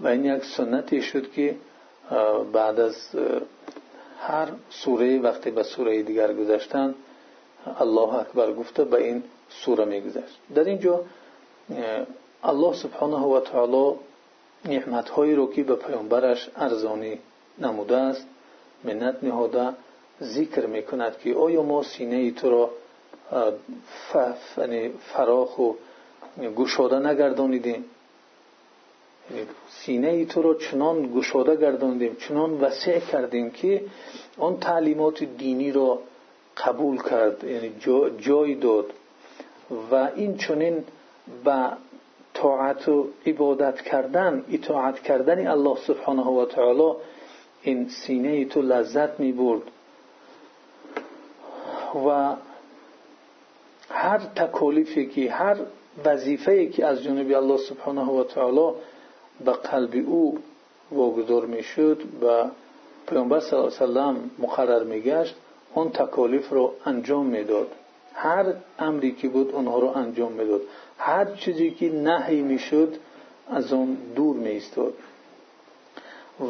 [0.00, 1.56] و این یک سنتی شد که
[2.52, 2.96] بعد از
[4.18, 6.94] هر سوره وقتی به سوره دیگر گذشتن
[7.78, 10.38] الله اکبر گفته به این سوره میگذشت.
[10.54, 11.00] در اینجا
[12.44, 13.94] الله سبحانه و تعالی
[14.64, 17.18] نعمتهایی رو که به پیامبرش ارزانی
[17.58, 18.26] نموده است
[18.84, 19.68] منت نهاده
[20.22, 22.70] ذکر می‌کند که آیا ما سینه تو را
[24.56, 25.72] یعنی فراخ و
[26.56, 27.84] گشاده نگردانیدیم؟
[29.68, 33.84] سینه ای تو را چنان گشاده گرداندیم چنان وسیع کردیم که
[34.38, 35.98] آن تعلیمات دینی را
[36.56, 37.72] قبول کرد یعنی
[38.18, 38.92] جای داد.
[39.90, 40.84] و این چنین
[41.44, 41.66] به
[42.34, 46.92] طاعت و عبادت کردن اطاعت کردن الله سبحانه و تعالی
[47.62, 49.62] این سینه تو لذت می برد
[52.06, 52.34] و
[53.90, 55.56] هر تکالیفی که هر
[56.04, 58.72] وظیفه که از جانب الله سبحانه و تعالی
[59.44, 60.38] به قلب او
[60.90, 62.44] واگذار می‌شد و
[63.06, 65.34] پیامبر صلی الله علیه وسلم مقرر میگشت
[65.74, 67.68] اون تکالیف رو انجام می‌داد.
[68.14, 68.44] هر
[68.78, 70.60] امری که بود اونها رو انجام می‌داد.
[70.98, 72.96] هر چیزی که نهی می‌شد
[73.50, 74.94] از اون دور میستاد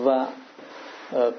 [0.07, 0.27] و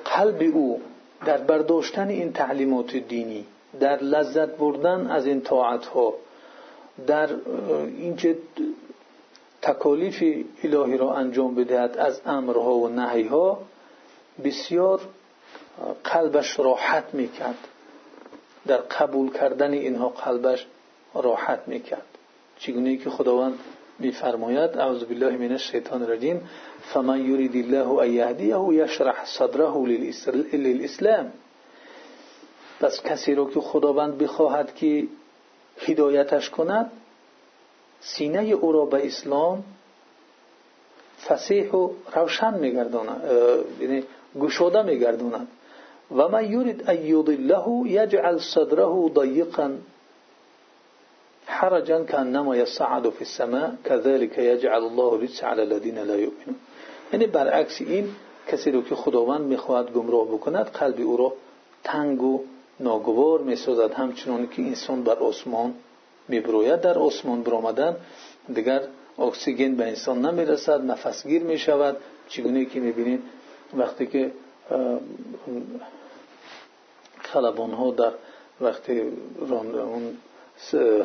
[0.06, 0.82] قلب او
[1.26, 3.46] در برداشتن این تعلیمات دینی
[3.80, 6.14] در لذت بردن از این طاعت ها
[7.08, 7.30] در
[7.98, 8.38] اینکه
[9.62, 10.24] تکالیف
[10.64, 13.60] الهی را انجام بدهد از امرها و نهیها
[14.44, 15.02] بسیار
[16.04, 17.68] قلبش راحت می‌کرد.
[18.68, 20.68] در قبول کردن اینها قلبش
[21.14, 22.06] راحت می‌کرد.
[22.60, 23.60] چگونه که خداوند
[24.00, 26.50] میفرماید اعوذ بالله من الشیطان الرجیم
[26.82, 29.74] فمن یرید الله ان یهدیه یشرح صدره
[30.54, 31.32] للاسلام.
[32.80, 35.08] پس کسی رو که خداوند بخواهد که
[35.80, 36.92] هدایتش کند
[38.02, 39.64] سینه او را به اسلام
[41.28, 43.22] فسیح و روشن میگرداند
[43.82, 44.04] یعنی
[44.40, 45.48] گشوده میگرداند.
[46.18, 49.72] و من یرید ان یضله یجعل صدره ضیقا
[51.46, 56.56] حرجا كانما يصعد في السماء كذلك يجعل الله الرجس على الذين لا يؤمنون
[57.14, 58.10] یعنی برعکس این
[58.48, 61.34] کسی رو که خداوند می‌خواهد گمراه بکند قلب او را
[61.84, 62.44] تنگ و
[62.80, 65.74] ناگوار می‌سازد همچنان که انسان بر آسمان
[66.30, 66.82] میبروید.
[66.82, 67.96] در آسمان برآمدن
[68.54, 68.82] دیگر
[69.20, 71.98] اکسیژن به انسان نمی‌رسد نفسگیر می‌شود.
[72.30, 73.22] چگونه که می‌بینید
[73.78, 74.32] وقتی که
[77.22, 78.12] خلبان ها در
[78.62, 79.02] وقتی
[79.52, 80.18] اون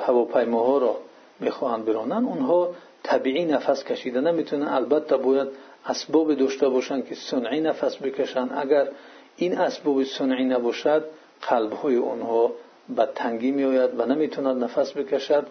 [0.06, 0.96] هواپیماها را
[1.40, 4.68] می‌خواهند برانند اونها طبیعی نفس کشیده نمی‌تونن.
[4.68, 5.48] البته باید
[5.87, 8.88] اسباب داشته باشند که صنعی نفس بکشند اگر
[9.37, 11.04] این اسباب صنعی نباشد
[11.48, 12.52] قلبهای اونها
[12.88, 15.47] به تنگی می آید و نمی‌توند نفس بکشد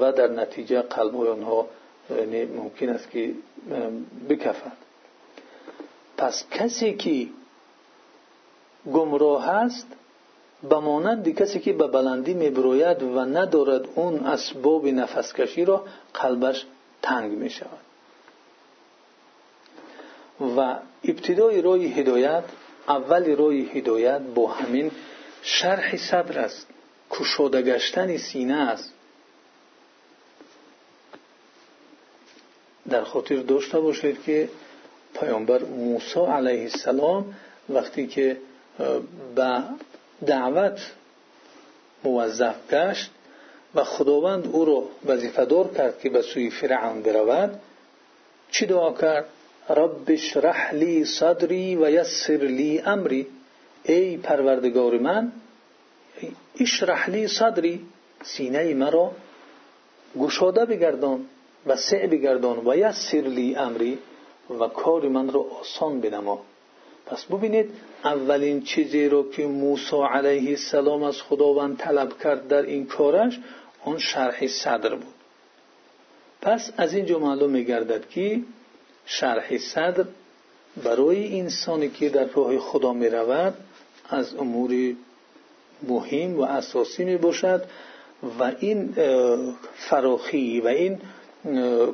[0.00, 1.66] و در نتیجه قلب های آنها
[2.10, 3.34] یعنی ممکن است که
[4.28, 4.72] بکفد.
[6.16, 7.26] پس کسی که
[8.92, 9.86] گمراه است
[10.62, 16.66] به مانند کسی که به بلندی میبروید و ندارد اون اسباب نفسکشی را قلبش
[17.02, 17.78] تنگ می شود
[20.56, 22.44] و ابتدای روی هدایت
[22.88, 24.90] اول روی هدایت با همین
[25.48, 26.66] شرح صدر است.
[27.10, 28.92] کشوده گشتن سینه است.
[32.90, 34.48] در خاطر داشته باشید که
[35.20, 37.34] پیامبر موسی علیه السلام
[37.68, 38.36] وقتی که
[39.34, 39.62] به
[40.26, 40.92] دعوت
[42.04, 43.10] موظف گشت
[43.74, 47.60] و خداوند او را وظیفهدار کرد که به سوی فرعون برود
[48.50, 49.24] چی دعا کرد؟
[49.70, 53.26] رب اشرح لی صدری و یسر لی امری.
[53.84, 55.32] ای پروردگار من
[56.60, 57.80] اشرحلی صدری
[58.22, 59.12] سینه مرا
[60.18, 61.24] گشاده بگردان
[61.66, 63.98] و سع بگردان و یسرلی امری
[64.60, 66.42] و کار من را آسان بنما.
[67.06, 67.70] پس ببینید
[68.04, 73.40] اولین چیزی رو که موسی علیه السلام از خداوند طلب کرد در این کارش
[73.84, 75.14] آن شرح صدر بود.
[76.42, 78.40] پس از اینجا معلوم میگردد که
[79.06, 80.04] شرح صدر
[80.84, 83.54] برای انسانی که در راه خدا می‌رود
[84.10, 84.96] از اموری
[85.88, 87.64] مهم و اساسی می باشد
[88.40, 88.94] و این
[89.74, 91.00] فراخی و این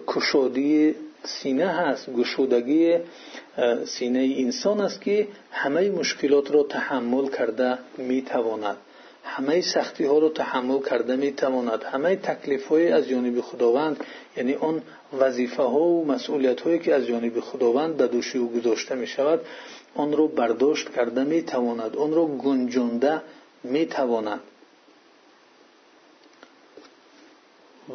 [0.07, 2.97] کشادی سینه هست گشودگی
[3.87, 8.77] سینه انسان است که همه مشکلات را تحمل کرده می‌تواند
[9.25, 11.83] همه سختی ها رو تحمل کرده می‌تواند.
[11.83, 14.05] همه تکلیف های از جانب خداوند
[14.37, 14.83] یعنی آن
[15.19, 19.41] وظیفه ها و مسئولیت‌هایی که از جانب خداوند در دوش گذاشته می‌شود،
[19.95, 23.23] آن رو برداشت کرده می تواند آن رو گنجانده
[23.65, 24.41] می‌تواند.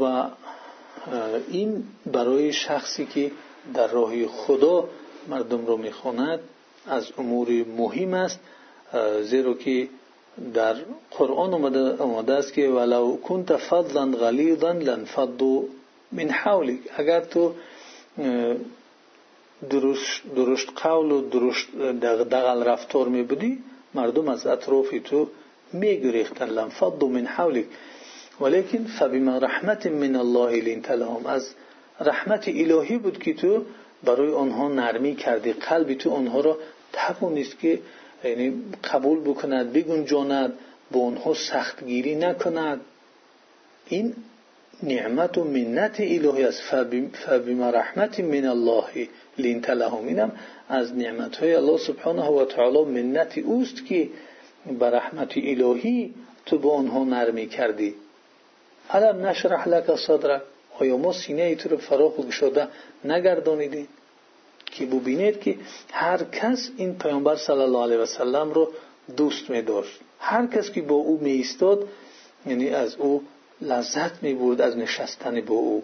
[0.01, 0.23] و
[1.49, 3.31] این برای شخصی که
[3.73, 4.89] در راه خدا
[5.27, 6.39] مردم رو می‌خواند
[6.87, 8.39] از امور مهم است
[9.21, 9.87] زیرا که
[10.54, 10.75] در
[11.12, 15.63] قرآن اومده, اومده است که ولو کنت فضلا غلیظا لنفضوا
[16.12, 17.54] من حولك اگر تو
[19.69, 25.28] درشت, درشت قول و درشت دغدغل رفتار می بودی مردم از اطراف تو
[25.73, 26.49] میگریختن.
[26.49, 27.65] لنفضوا من حولك
[28.41, 31.25] ولیکن فبما رحمت من الله لنت لهم.
[31.25, 31.54] از
[31.99, 33.63] رحمت الهی بود که تو
[34.04, 35.54] برای آنها نرمی کردی.
[35.54, 36.58] قلب تو آنها را
[36.93, 37.80] توانست که
[38.23, 40.53] یعنی قبول بکند بگنجاند
[40.91, 42.82] به اونها سختگیری نکند.
[43.88, 44.15] این
[44.84, 46.62] نعمت و منت الهی است.
[47.13, 50.08] فبما رحمت من الله لینت لهم.
[50.08, 50.32] اینم
[50.69, 54.10] از نعمت های الله سبحانه و تعالی منت اوست که
[54.79, 56.13] به رحمت الهی
[56.45, 57.95] تو به اونها نرمی کردی.
[58.89, 60.41] علم نشرح لک صدرک؟
[60.79, 62.67] آیا ما سینه ای تو رو فراخ و گشاده
[63.05, 63.88] نگردانیدیم
[64.71, 65.58] که ببینید که
[65.91, 68.71] هر کس این پیامبر صلی الله علیه و سلم رو
[69.17, 71.88] دوست می داشت هر کس که با او می ایستاد
[72.45, 73.23] یعنی از او
[73.62, 75.84] لذت می از نشستن با او.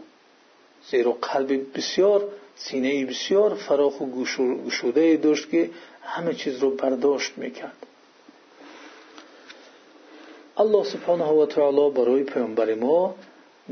[0.91, 2.24] زیرا قلب بسیار
[2.56, 4.06] سینه بسیار فراخ و
[4.65, 5.69] گشوده داشت که
[6.04, 7.86] همه چیز رو برداشت می‌کرد.
[10.58, 13.15] الله سبحانه و تعالی برای پیامبر ما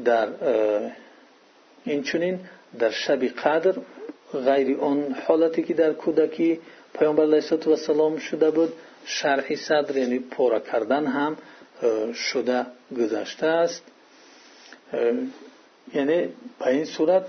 [0.05, 0.27] در
[1.85, 2.39] این چنین
[2.79, 3.75] در شب قدر
[4.33, 6.59] غیر آن حالتی که در کودکی
[6.99, 7.41] پیامبر علیه
[7.75, 8.73] سلام شده بود
[9.05, 11.37] شرح صدر یعنی پاره کردن هم
[12.13, 12.65] شده
[12.97, 13.83] گذشته است.
[15.93, 17.25] یعنی به این صورت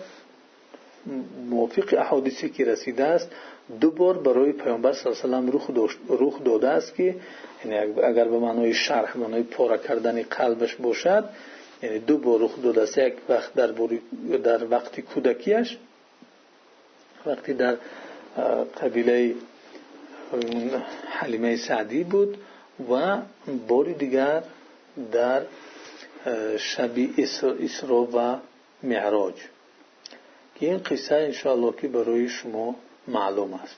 [1.50, 3.30] موافق احادیثی که رسیده است
[3.80, 7.16] دو بار برای پیامبر صلی الله علیه و سلم روح داده است که
[7.64, 11.24] یعنی اگر به معنای شرح معنای پاره کردن قلبش باشد
[11.82, 13.66] یعنی دو بار روح داده است یک وقت در
[14.42, 15.78] در وقت کودکیش
[17.26, 17.76] وقتی در
[18.82, 19.34] قبیله
[21.08, 22.38] حلیمه سعدی بود
[22.90, 23.18] و
[23.68, 24.42] باری دیگر
[25.12, 25.42] در
[26.58, 27.14] شبی
[27.60, 28.38] اسرا و
[28.82, 29.34] معراج.
[30.54, 32.76] که این قصه انشاءالله که برای شما
[33.08, 33.76] معلوم است.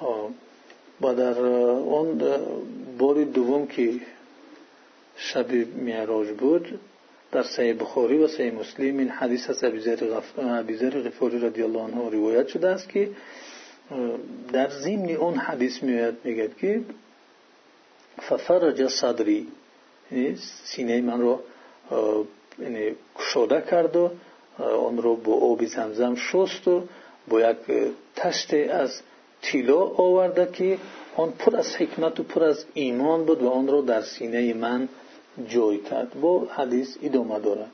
[0.00, 0.30] خب،
[1.00, 2.22] و در آن
[2.98, 4.00] باری دوم که
[5.16, 6.80] شب معراج بود
[7.34, 9.64] در صحیح بخاری و صحیح مسلم این حدیث از
[10.38, 13.10] ابیذر غفاری رضی الله عنه روایت شده است که
[14.52, 16.80] در ضمن اون حدیث میآید میگد که
[18.22, 19.46] ففرج صدری.
[20.12, 21.40] یعنی سینه من رو
[22.58, 24.10] یعنی کشوده کرد و
[24.58, 26.82] آن رو با آب زمزم شست و
[27.28, 27.56] با یک
[28.16, 29.00] تشت از
[29.42, 30.78] تیلا آورده که
[31.16, 34.88] آن پر از حکمت و پر از ایمان بود و آن رو در سینه من
[35.52, 37.72] ҷой кард бо ҳадис идома дорад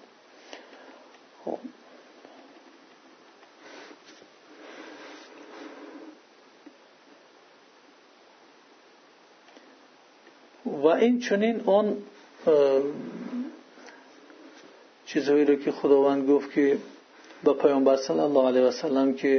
[10.82, 11.86] ва инчунин он
[15.08, 16.78] чизҳоеро ки худованд гуфт ки
[17.44, 19.32] ба паёмбар сал аллоҳ алайҳи васалам ки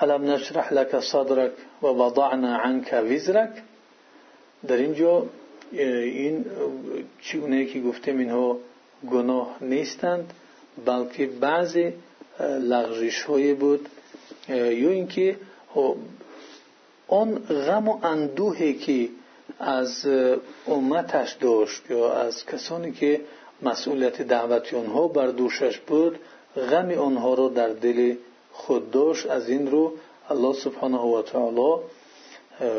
[0.00, 3.62] علم نشرح لك صدرك و وضعنا عنك وزرك؟
[4.68, 5.26] در اینجا
[5.72, 6.44] این
[7.20, 8.58] چونه که گفتیم اینها
[9.10, 10.32] گناه نیستند
[10.86, 11.92] بلکه بعضی
[12.40, 13.88] لغزش های بود.
[14.48, 15.36] یا اینکه
[17.08, 19.08] آن غم و اندوهی که
[19.58, 20.06] از
[20.68, 23.20] امتش داشت یا از کسانی که
[23.62, 26.18] مسئولیت دعوتی آنها بر دوشش بود
[26.56, 28.14] غم آنها را در دل
[28.52, 29.92] خود داشت از این رو
[30.30, 31.82] الله سبحانه و تعالی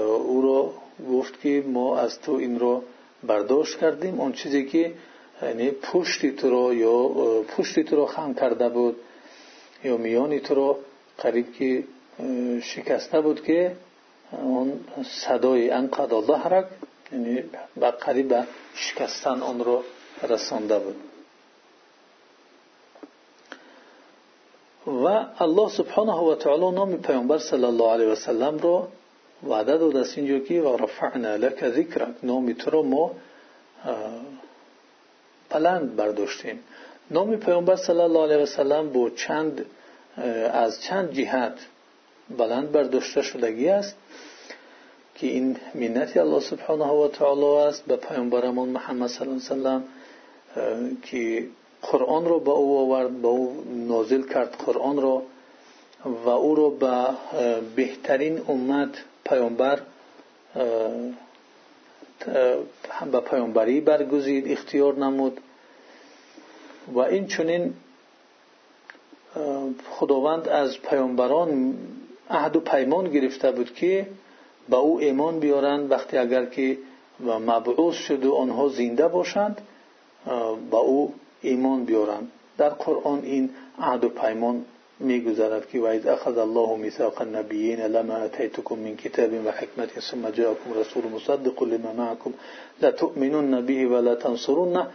[0.05, 0.73] او را
[1.11, 2.83] گفت که ما از تو این را
[3.23, 4.21] برداشت کردیم.
[4.21, 4.93] اون چیزی که
[5.41, 7.07] یعنی پشتی تو را یا
[7.41, 8.95] پشتی تو را خم کرده بود
[9.83, 10.77] یا میانی تو را
[11.17, 11.83] قریب که
[12.61, 13.75] شکسته بود که
[14.31, 16.65] اون صدای انقدر ظهرک
[17.11, 17.43] یعنی
[18.01, 18.43] قریب به
[18.75, 19.83] شکستن اون را
[20.29, 21.10] رسانده بود.
[24.87, 28.87] و الله سبحانه و تعالی نام پیامبر صلی الله علیه و سلم را
[29.47, 32.15] وعده داد است اینجا که و رفعنا لك ذکرک.
[32.23, 33.11] نام تو را ما
[35.49, 36.59] بلند برداشتیم.
[37.11, 39.65] نام پیامبر صلی الله علیه و سلم با چند
[40.53, 41.53] از چند جهت
[42.37, 43.95] بلند برداشته شدگی است
[45.15, 49.63] که این منتی الله سبحانه و تعالی است به پیامبرمون محمد صلی الله علیه و
[49.63, 49.83] سلم
[51.01, 51.47] که
[51.81, 55.23] قرآن رو به او آورد به او نازل کرد قرآن رو
[56.25, 57.05] و او رو به
[57.75, 59.79] بهترین امت پیامبر
[63.11, 65.39] به پیامبری برگزید اختیار نمود
[66.93, 67.73] و این چنین
[69.89, 71.77] خداوند از پیامبران
[72.29, 74.07] عهد و پیمان گرفته بود که
[74.69, 75.91] به او ایمان بیارند.
[75.91, 76.77] وقتی اگر که
[77.19, 79.61] مبعوث شد و آنها زنده باشند
[80.71, 84.65] به او ایمان بیارند در قرآن این عهد و پیمان
[84.99, 90.29] میگذرد که و اذ اخذ الله میثاق النبیین لما اتیتکم من کتاب و حکمت ثم
[90.29, 92.33] جاءکم رسول مصدق لما معكم
[92.81, 94.87] لتؤمنن به ولا تنصرن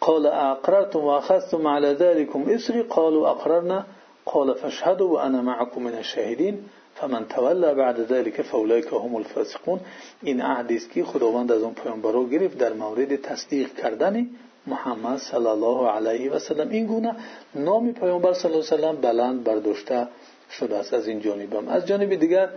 [0.00, 3.86] قال اقررتم واخذتم على ذلكم اصري قالوا اقررنا
[4.26, 9.80] قال فاشهدوا وانا معكم من الشاهدين فمن تولى بعد ذلك فاولئك هم الفاسقون.
[10.22, 14.26] این عهدی است که خداوند از اون پیامبرا گرفت در مورد تصدیق کردن
[14.66, 17.16] محمد صلی الله علیه و سلم این گونه
[17.54, 20.08] نام پیامبر صلی الله علیه و سلم بلند برداشته
[20.50, 22.48] شده است از این جانب از جانب دیگر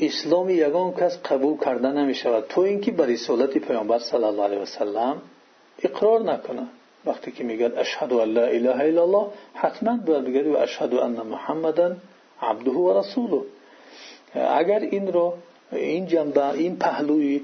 [0.00, 4.58] اسلام یگان کس قبول کرده نمی شود تو اینکه بر رسالت پیامبر صلی الله علیه
[4.58, 5.22] و سلم
[5.82, 6.66] اقرار نکنه
[7.06, 11.12] وقتی که میگه اشهد ان لا اله الا الله حتما باید بگه و اشهد ان
[11.12, 11.96] محمدا
[12.42, 13.42] عبده و رسوله
[14.34, 15.34] اگر این رو
[15.72, 17.42] این جنبه این پهلوی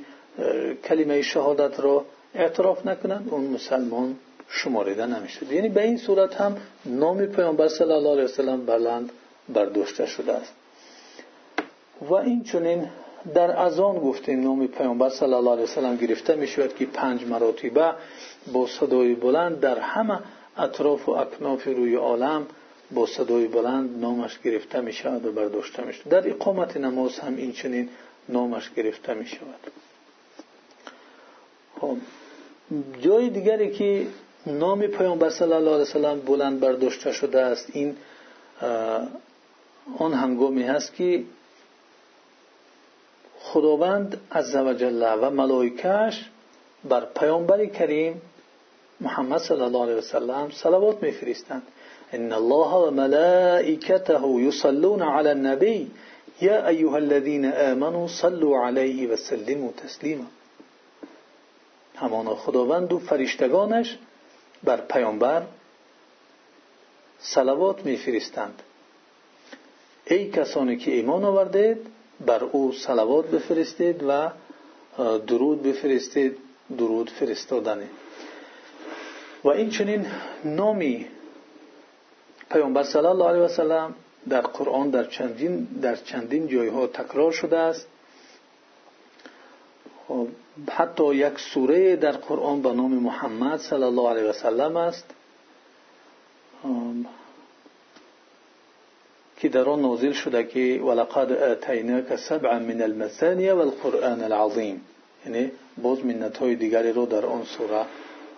[0.85, 2.05] کلمه شهادت را
[2.35, 4.16] اعتراف نکنند اون مسلمان
[4.49, 6.57] شماریده نمی‌شد یعنی به این صورت هم
[6.87, 9.11] نام پیامبر صلی الله علیه وسلم بلند
[9.49, 10.53] برداشته شده است.
[12.03, 12.89] و این چنین
[13.35, 17.93] در ازان گفتیم نام پیامبر صلی الله علیه وسلم گرفته می شود که پنج مراتبه
[18.53, 20.18] با صدای بلند در همه
[20.57, 22.47] اطراف و اکناف روی عالم
[22.91, 27.37] با صدای بلند نامش گرفته می شود و برداشته می شود در اقامت نماز هم
[27.37, 27.89] این چنین
[28.28, 29.70] نامش گرفته می شود
[31.80, 31.97] خب.
[33.01, 34.07] جای دیگری که
[34.47, 37.97] نام پیامبر صلی الله علیه وسلم بلند برداشته شده است این
[39.99, 41.25] آن هنگامی هست که
[43.41, 46.31] خداوند عزوجل و ملائکش
[46.85, 48.23] بر پیامبر کریم
[49.01, 51.62] محمد صلی الله علیه وسلم صلوات میفرستند.
[52.12, 55.91] ان الله و ملائکته یصلون علی النبی.
[56.41, 60.25] یا ایها الذين آمنوا صلوا علیه و سلموا تسلیما.
[61.95, 63.99] همانا خداوند و فرشتگانش
[64.64, 65.42] بر پیامبر
[67.18, 68.62] صلوات میفرستند.
[70.07, 71.86] ای کسانی که ایمان آوردید
[72.26, 74.30] بر او صلوات بفرستید و
[75.26, 76.38] درود بفرستید
[76.78, 77.88] درود فرستادنه
[79.45, 80.07] و این چنین
[80.45, 81.07] نامی
[82.51, 83.95] پیامبر صلی الله علیه و سلم
[84.28, 87.86] در قرآن در چندین در چندین جایها تکرار شده است
[89.84, 89.93] خب،
[90.70, 95.11] حتی یک سوره در قرآن به نام محمد صلی الله علیه و سلم است
[99.36, 104.80] که در آن نازل شده که ولقد آتیناک سبعا من المثانی و العظیم.
[105.26, 105.50] یعنی
[105.82, 107.84] باز منت های دیگری رو در آن سوره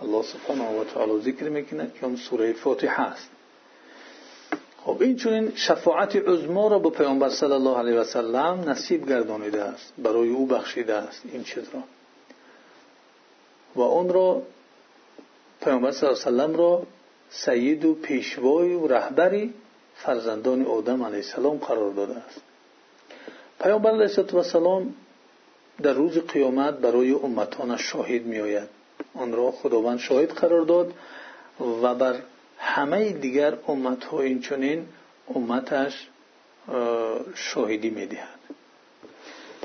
[0.02, 3.30] الله سبحانه و تعالی ذکر می‌کنه که آن سوره فاتحه است.
[4.86, 9.62] خب این چونین شفاعت عظما را به پیامبر صلی الله علیه و سلم نصیب گردانیده
[9.62, 11.82] است برای او بخشیده است این چیز را.
[13.74, 14.42] و اون را
[15.60, 16.82] پیامبر صلی الله علیه و سلم را
[17.30, 19.54] سید و پیشوای و رهبری
[19.94, 22.40] فرزندان آدم علیه السلام قرار داده است.
[23.60, 24.94] پیامبر علیه السلام
[25.82, 28.68] در روز قیامت برای امتانش شاهد می آید
[29.14, 30.94] آن را خداوند شاهد قرار داد
[31.82, 32.14] و بر
[32.58, 34.22] همه دیگر امت ها
[35.34, 36.08] امتش
[37.34, 38.36] شاهدی می دهد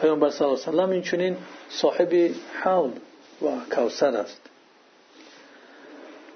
[0.01, 1.37] پیامبر صلی الله علیه وسلم این
[1.69, 2.31] صاحب
[2.63, 2.91] حول
[3.41, 4.41] و کوثر است.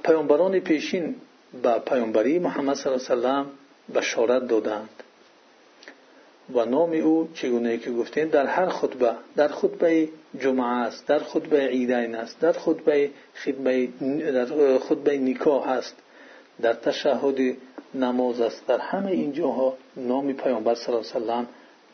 [0.03, 1.16] پیامبران پیشین
[1.64, 3.45] به پیامبری محمد صلی الله علیه وسلم
[3.95, 4.89] بشارت دادند.
[6.53, 11.68] و نام او چگونه که گفتیم در هر خطبه در خطبه جمعه است در خطبه
[11.68, 13.88] عیدین است در خطبه خطبه
[14.32, 15.95] در خطبه نکاح است.
[16.62, 17.58] در تشهد
[17.93, 18.68] نماز است.
[18.68, 21.45] در همه این جاها نام پیامبر صلی الله علیه و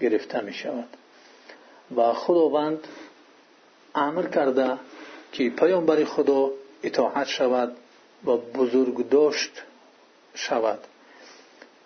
[0.01, 0.87] گرفته می شود.
[1.95, 2.87] و خداوند
[3.95, 4.77] امر کرده
[5.31, 6.51] که پیامبر خدا
[6.83, 7.75] اطاعت شود
[8.25, 9.63] و بزرگ داشت
[10.33, 10.79] شود.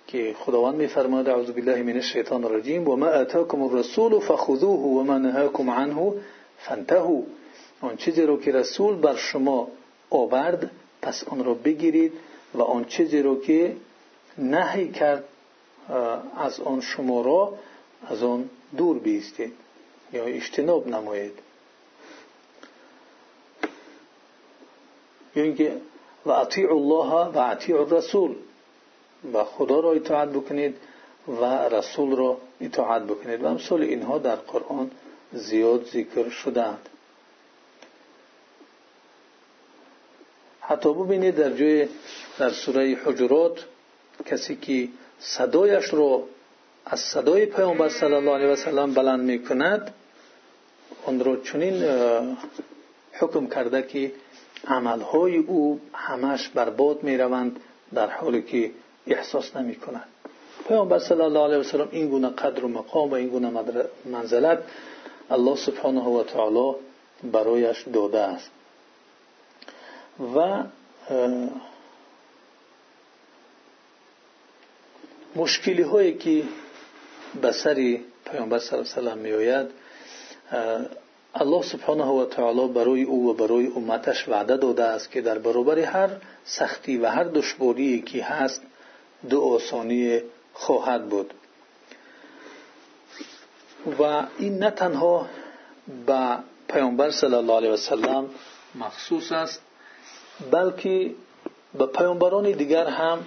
[0.07, 5.17] که خداوند میفرماید اعوذ بالله من الشیطان الرجیم و ما اتاکم الرسول فخذوه و ما
[5.17, 6.13] نهاکم عنه
[6.57, 7.21] فانتهوا.
[7.81, 9.67] آن چیزی رو که رسول بر شما
[10.09, 10.71] آورد
[11.01, 12.13] پس آن را بگیرید
[12.53, 13.75] و آن چیزی رو که
[14.37, 15.23] نهی کرد
[16.37, 17.53] از آن شما را
[18.07, 19.53] از آن دور بیستید
[20.13, 21.39] یا اجتناب نمایید.
[25.35, 25.77] یا اینکه
[26.25, 28.35] و اطیع الله و اطیع الرسول.
[29.33, 30.75] و خدا را اطاعت بکنید
[31.27, 33.43] و رسول را اطاعت بکنید.
[33.43, 34.91] و امثال اینها در قرآن
[35.33, 36.89] زیاد ذکر شدند
[40.67, 41.87] حتی ببینید در جای
[42.39, 43.65] در سوره حجرات
[44.25, 44.87] کسی که
[45.19, 46.23] صدایش را
[46.85, 49.93] از صدای پیامبر صلی الله علیه و سلم بلند می کند
[51.05, 51.83] آن را چنین
[53.13, 54.11] حکم کرده که
[54.67, 57.59] عملهای او همش برباد می روند
[57.93, 58.71] در حالی که
[59.07, 60.07] احساس نمی کنند
[60.67, 63.51] پیامبر صلی الله علیه و سلم این گونه قدر و مقام و این گونه
[64.05, 64.63] منزلت
[65.29, 66.75] الله سبحانه و تعالی
[67.23, 68.51] برایش داده است.
[70.35, 70.63] و
[75.35, 76.43] مشکلی هایی که
[77.41, 79.67] به سر پیامبر صلی الله علیه و می آید
[81.35, 85.79] الله سبحانه و تعالی برای او و برای امتش وعده داده است که در برابر
[85.79, 86.09] هر
[86.45, 88.61] سختی و هر دشواری که هست
[89.29, 90.21] دو آسانی
[90.53, 91.33] خواهد بود.
[93.99, 95.27] و این نه تنها
[96.05, 98.29] به پیامبر صلی الله علیه و سلم
[98.75, 99.61] مخصوص است
[100.51, 101.11] بلکه
[101.73, 103.19] به پیامبران دیگر هم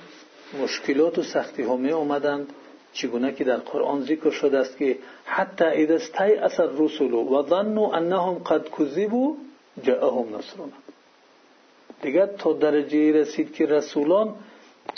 [0.55, 2.53] مشکلات و سختی ها می آمدند
[2.92, 8.68] چگونه در قرآن ذکر شده است که حتی اذا استیأس الرسل و ظنوا انهم قد
[8.78, 9.34] کذبوا
[9.82, 10.68] جاءهم نصرنا.
[12.03, 14.34] دیگر تا درجه رسید که رسولان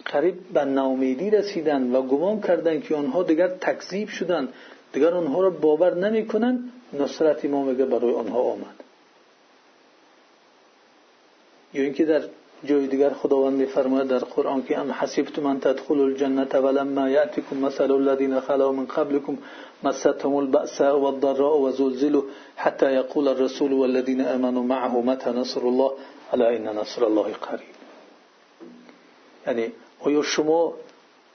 [0.04, 4.48] قریب به ناامیدی رسیدند و گمان کردند که آنها دیگر تکذیب شدند.
[4.92, 8.84] دیگر آنها را باور نمی‌کنند نصرت ما میگه برای آنها آمد.
[11.74, 12.22] یا اینکه در
[12.64, 17.90] جای دیگر خداوند میفرماید در قرآن که ام حسبتم ان تدخلوا الجنه ولما یاتکم مثل
[17.92, 19.38] الذين خلوا من قبلكم
[19.82, 22.22] مستهم البأساء والضراء وزلزلوا
[22.56, 25.90] حتى يقول الرسول والذين امنوا معه متى نصر الله؟
[26.32, 27.74] الا ان نصر الله قریب
[29.46, 30.74] یعنی آیا شما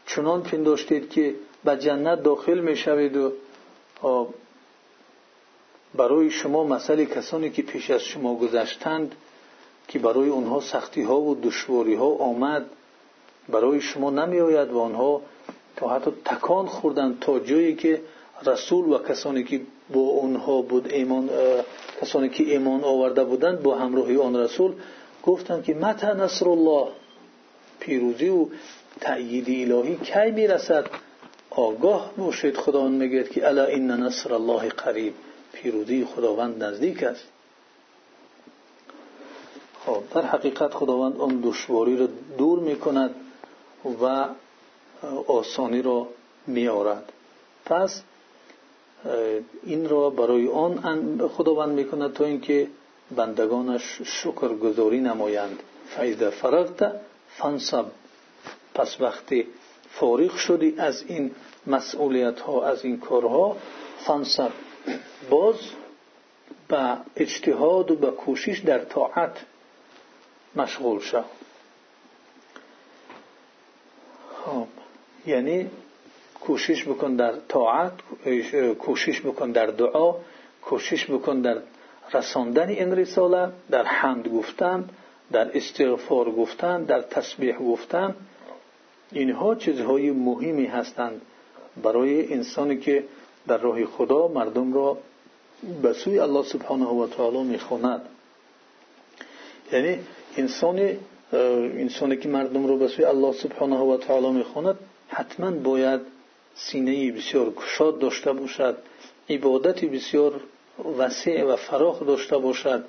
[0.08, 3.32] چنان پنداشتید که به جنت داخل می‌شوید و
[5.96, 9.16] برای شما مسئله کسانی که پیش از شما گذشتند
[9.88, 12.66] که برای اونها سختی ها و دشواری ها آمد.
[13.50, 15.22] برای شما نمی آید و آنها
[15.76, 18.02] تا حتی تکان خوردند تا جایی که
[18.46, 19.62] رسول و کسانی که
[19.94, 21.30] با اونها بود ایمان
[22.02, 24.74] کسانی که ایمان آورده بودند با همراهی آن رسول
[25.24, 26.88] گفتند که متى نصر الله؟
[27.80, 28.46] پیروزی و
[29.02, 30.86] تأیید الهی کی می‌رسد؟
[31.50, 35.14] آگاه باشید خداوند میگه که الا این نصر الله قریب.
[35.54, 37.24] پیروزی خداوند نزدیک است.
[39.86, 42.08] خب در حقیقت خداوند آن دشواری را
[42.38, 43.16] دور می‌کند
[44.02, 44.26] و
[45.28, 46.08] آسانی را
[46.48, 47.12] میآورد
[47.66, 48.02] پس
[49.64, 52.68] این را برای آن خداوند می‌کند تا اینکه
[53.16, 55.60] بندگانش شکر گذاری نمایند.
[55.88, 56.92] فاذا فرغت
[57.30, 57.86] فانصب.
[58.74, 59.48] پس وقتی
[59.90, 61.32] فارغ شدی از این
[61.68, 63.58] مسئولیت ها از این کارها
[63.98, 64.52] فانصب.
[65.30, 65.56] باز
[66.68, 69.38] به اجتهاد و به کوشش در طاعت
[70.56, 71.22] مشغول شو
[74.46, 74.68] خب
[75.26, 75.70] یعنی
[76.42, 77.92] کوشش بکن در طاعت
[78.80, 80.16] کوشش بکن در دعا
[80.62, 81.58] کوشش بکن در
[82.14, 84.90] رساندن این رساله در حمد گفتن
[85.32, 88.16] در استغفار گفتن در تسبیح گفتن.
[89.12, 91.22] اینها چیزهای مهمی هستند
[91.84, 93.04] برای انسانی که
[93.48, 94.98] در راه خدا مردم را
[95.82, 98.02] به سوی الله سبحانه و تعالی می‌خواند.
[99.72, 100.00] یعنی
[100.38, 100.98] انسانی
[101.78, 104.76] انسانی که مردم را به سوی الله سبحانه و تعالی می‌خواند
[105.08, 106.02] حتما باید
[106.56, 108.78] سینه بسیار گشاد داشته باشد
[109.30, 110.34] عبادتی بسیار
[110.98, 112.84] وسیع و فراخ داشته باشد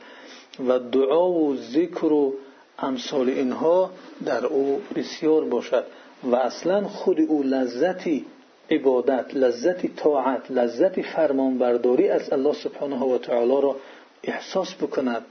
[0.68, 2.34] و دعا و ذکر و
[2.78, 3.90] امثال اینها
[4.24, 5.84] در او بسیار باشد.
[6.24, 8.24] و اصلا خود او لذتی
[8.70, 13.76] عبادت لذت طاعت لذت فرمانبرداری از الله سبحانه و تعالی را
[14.24, 15.24] احساس بکند.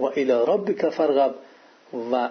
[0.00, 1.34] و الی ربک فرغب
[2.12, 2.28] و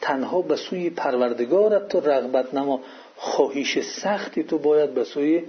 [0.00, 2.80] تنها به سوی پروردگارت تو رغبت نما.
[3.16, 5.44] خواهش سختی تو باید به سوی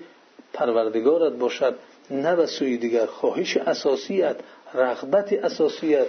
[0.54, 1.76] پروردگارت باشد
[2.12, 3.06] نه به سوی دیگر.
[3.06, 4.36] خواهش اساسیت
[4.74, 6.08] رغبت اساسیت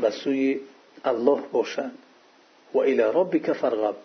[0.00, 0.60] به سوی
[1.04, 1.90] الله باشد.
[2.74, 3.96] و الی ربک فرغب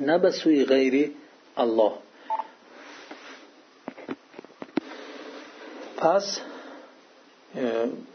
[0.00, 1.10] نه به سوی غیر
[1.56, 1.92] الله.
[5.96, 6.40] پس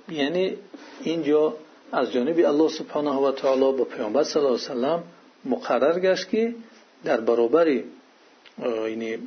[0.10, 0.58] یعنی
[1.02, 1.54] اینجا
[1.92, 5.04] از جانب الله سبحانه و تعالی با پیامبر صلی الله علیه وسلم
[5.46, 6.56] مقرر گشت که
[7.04, 7.68] در برابر
[8.88, 9.18] یعنی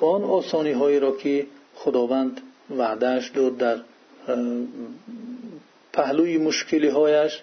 [0.00, 3.80] آن آسانی هایی را که خداوند وعدهش داد در
[5.92, 7.42] پهلوی مشکلی هایش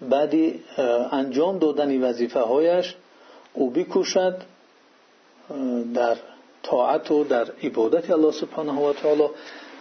[0.00, 0.64] بعدی
[1.12, 2.94] انجام دادن وظیفه هایش
[3.52, 4.42] او بکوشد
[5.94, 6.16] در
[6.62, 9.28] طاعت و در عبادت الله سبحانه و تعالی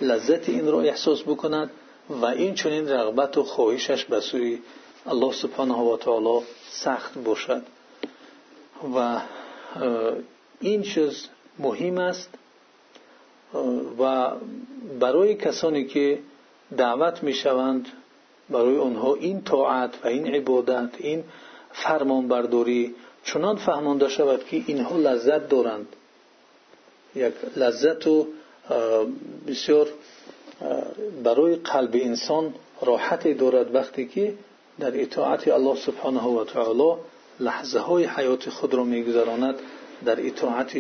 [0.01, 1.69] لذت این را احساس بکند.
[2.09, 4.59] و این چنین رغبت و خواهشش به سوی
[5.05, 7.61] الله سبحانه و تعالی سخت باشد.
[8.95, 9.21] و
[10.59, 11.27] این چیز
[11.59, 12.29] مهم است.
[13.99, 14.31] و
[14.99, 16.19] برای کسانی که
[16.77, 17.87] دعوت می شوند
[18.49, 21.23] برای آنها این طاعت و این عبادت این
[21.71, 25.87] فرمانبرداری چنان فهمانده شود که اینها لذت دارند.
[27.15, 28.27] یک لذت و
[29.47, 29.87] بسیار
[31.23, 34.33] برای قلب انسان راحتی دارد وقتی که
[34.79, 36.99] در اطاعت الله سبحانه و تعالی
[37.39, 39.55] لحظه های حیات خود را میگذراند
[40.05, 40.75] در اطاعت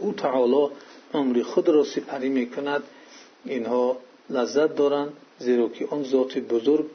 [0.00, 0.68] او تعالی
[1.14, 2.82] عمر خود را سپری می‌کند.
[3.44, 3.96] اینها
[4.30, 6.86] لذت دارند زیرا که آن ذات بزرگ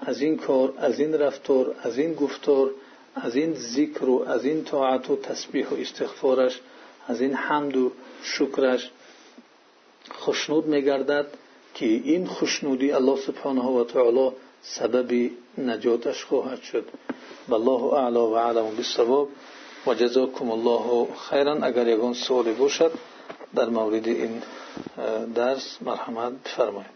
[0.00, 2.70] از این کار از این رفتار از این گفتار
[3.14, 6.60] از این ذکر و از این طاعت و تسبیح و استغفارش
[7.06, 7.92] از این حمد و
[8.22, 8.90] شکرش
[10.10, 11.26] خوشنود میگردد.
[11.74, 14.30] که این خوشنودی الله سبحانه و تعالی
[14.62, 16.84] سبب نجاتش خواهد شد.
[17.48, 19.28] والله اعلی و اعلم بالصواب.
[19.86, 19.90] و
[20.50, 21.54] الله خیرا.
[21.54, 22.92] اگر یگان سوالی باشد
[23.54, 24.42] در مورد این
[25.34, 26.94] درس مرحمت بفرمایید.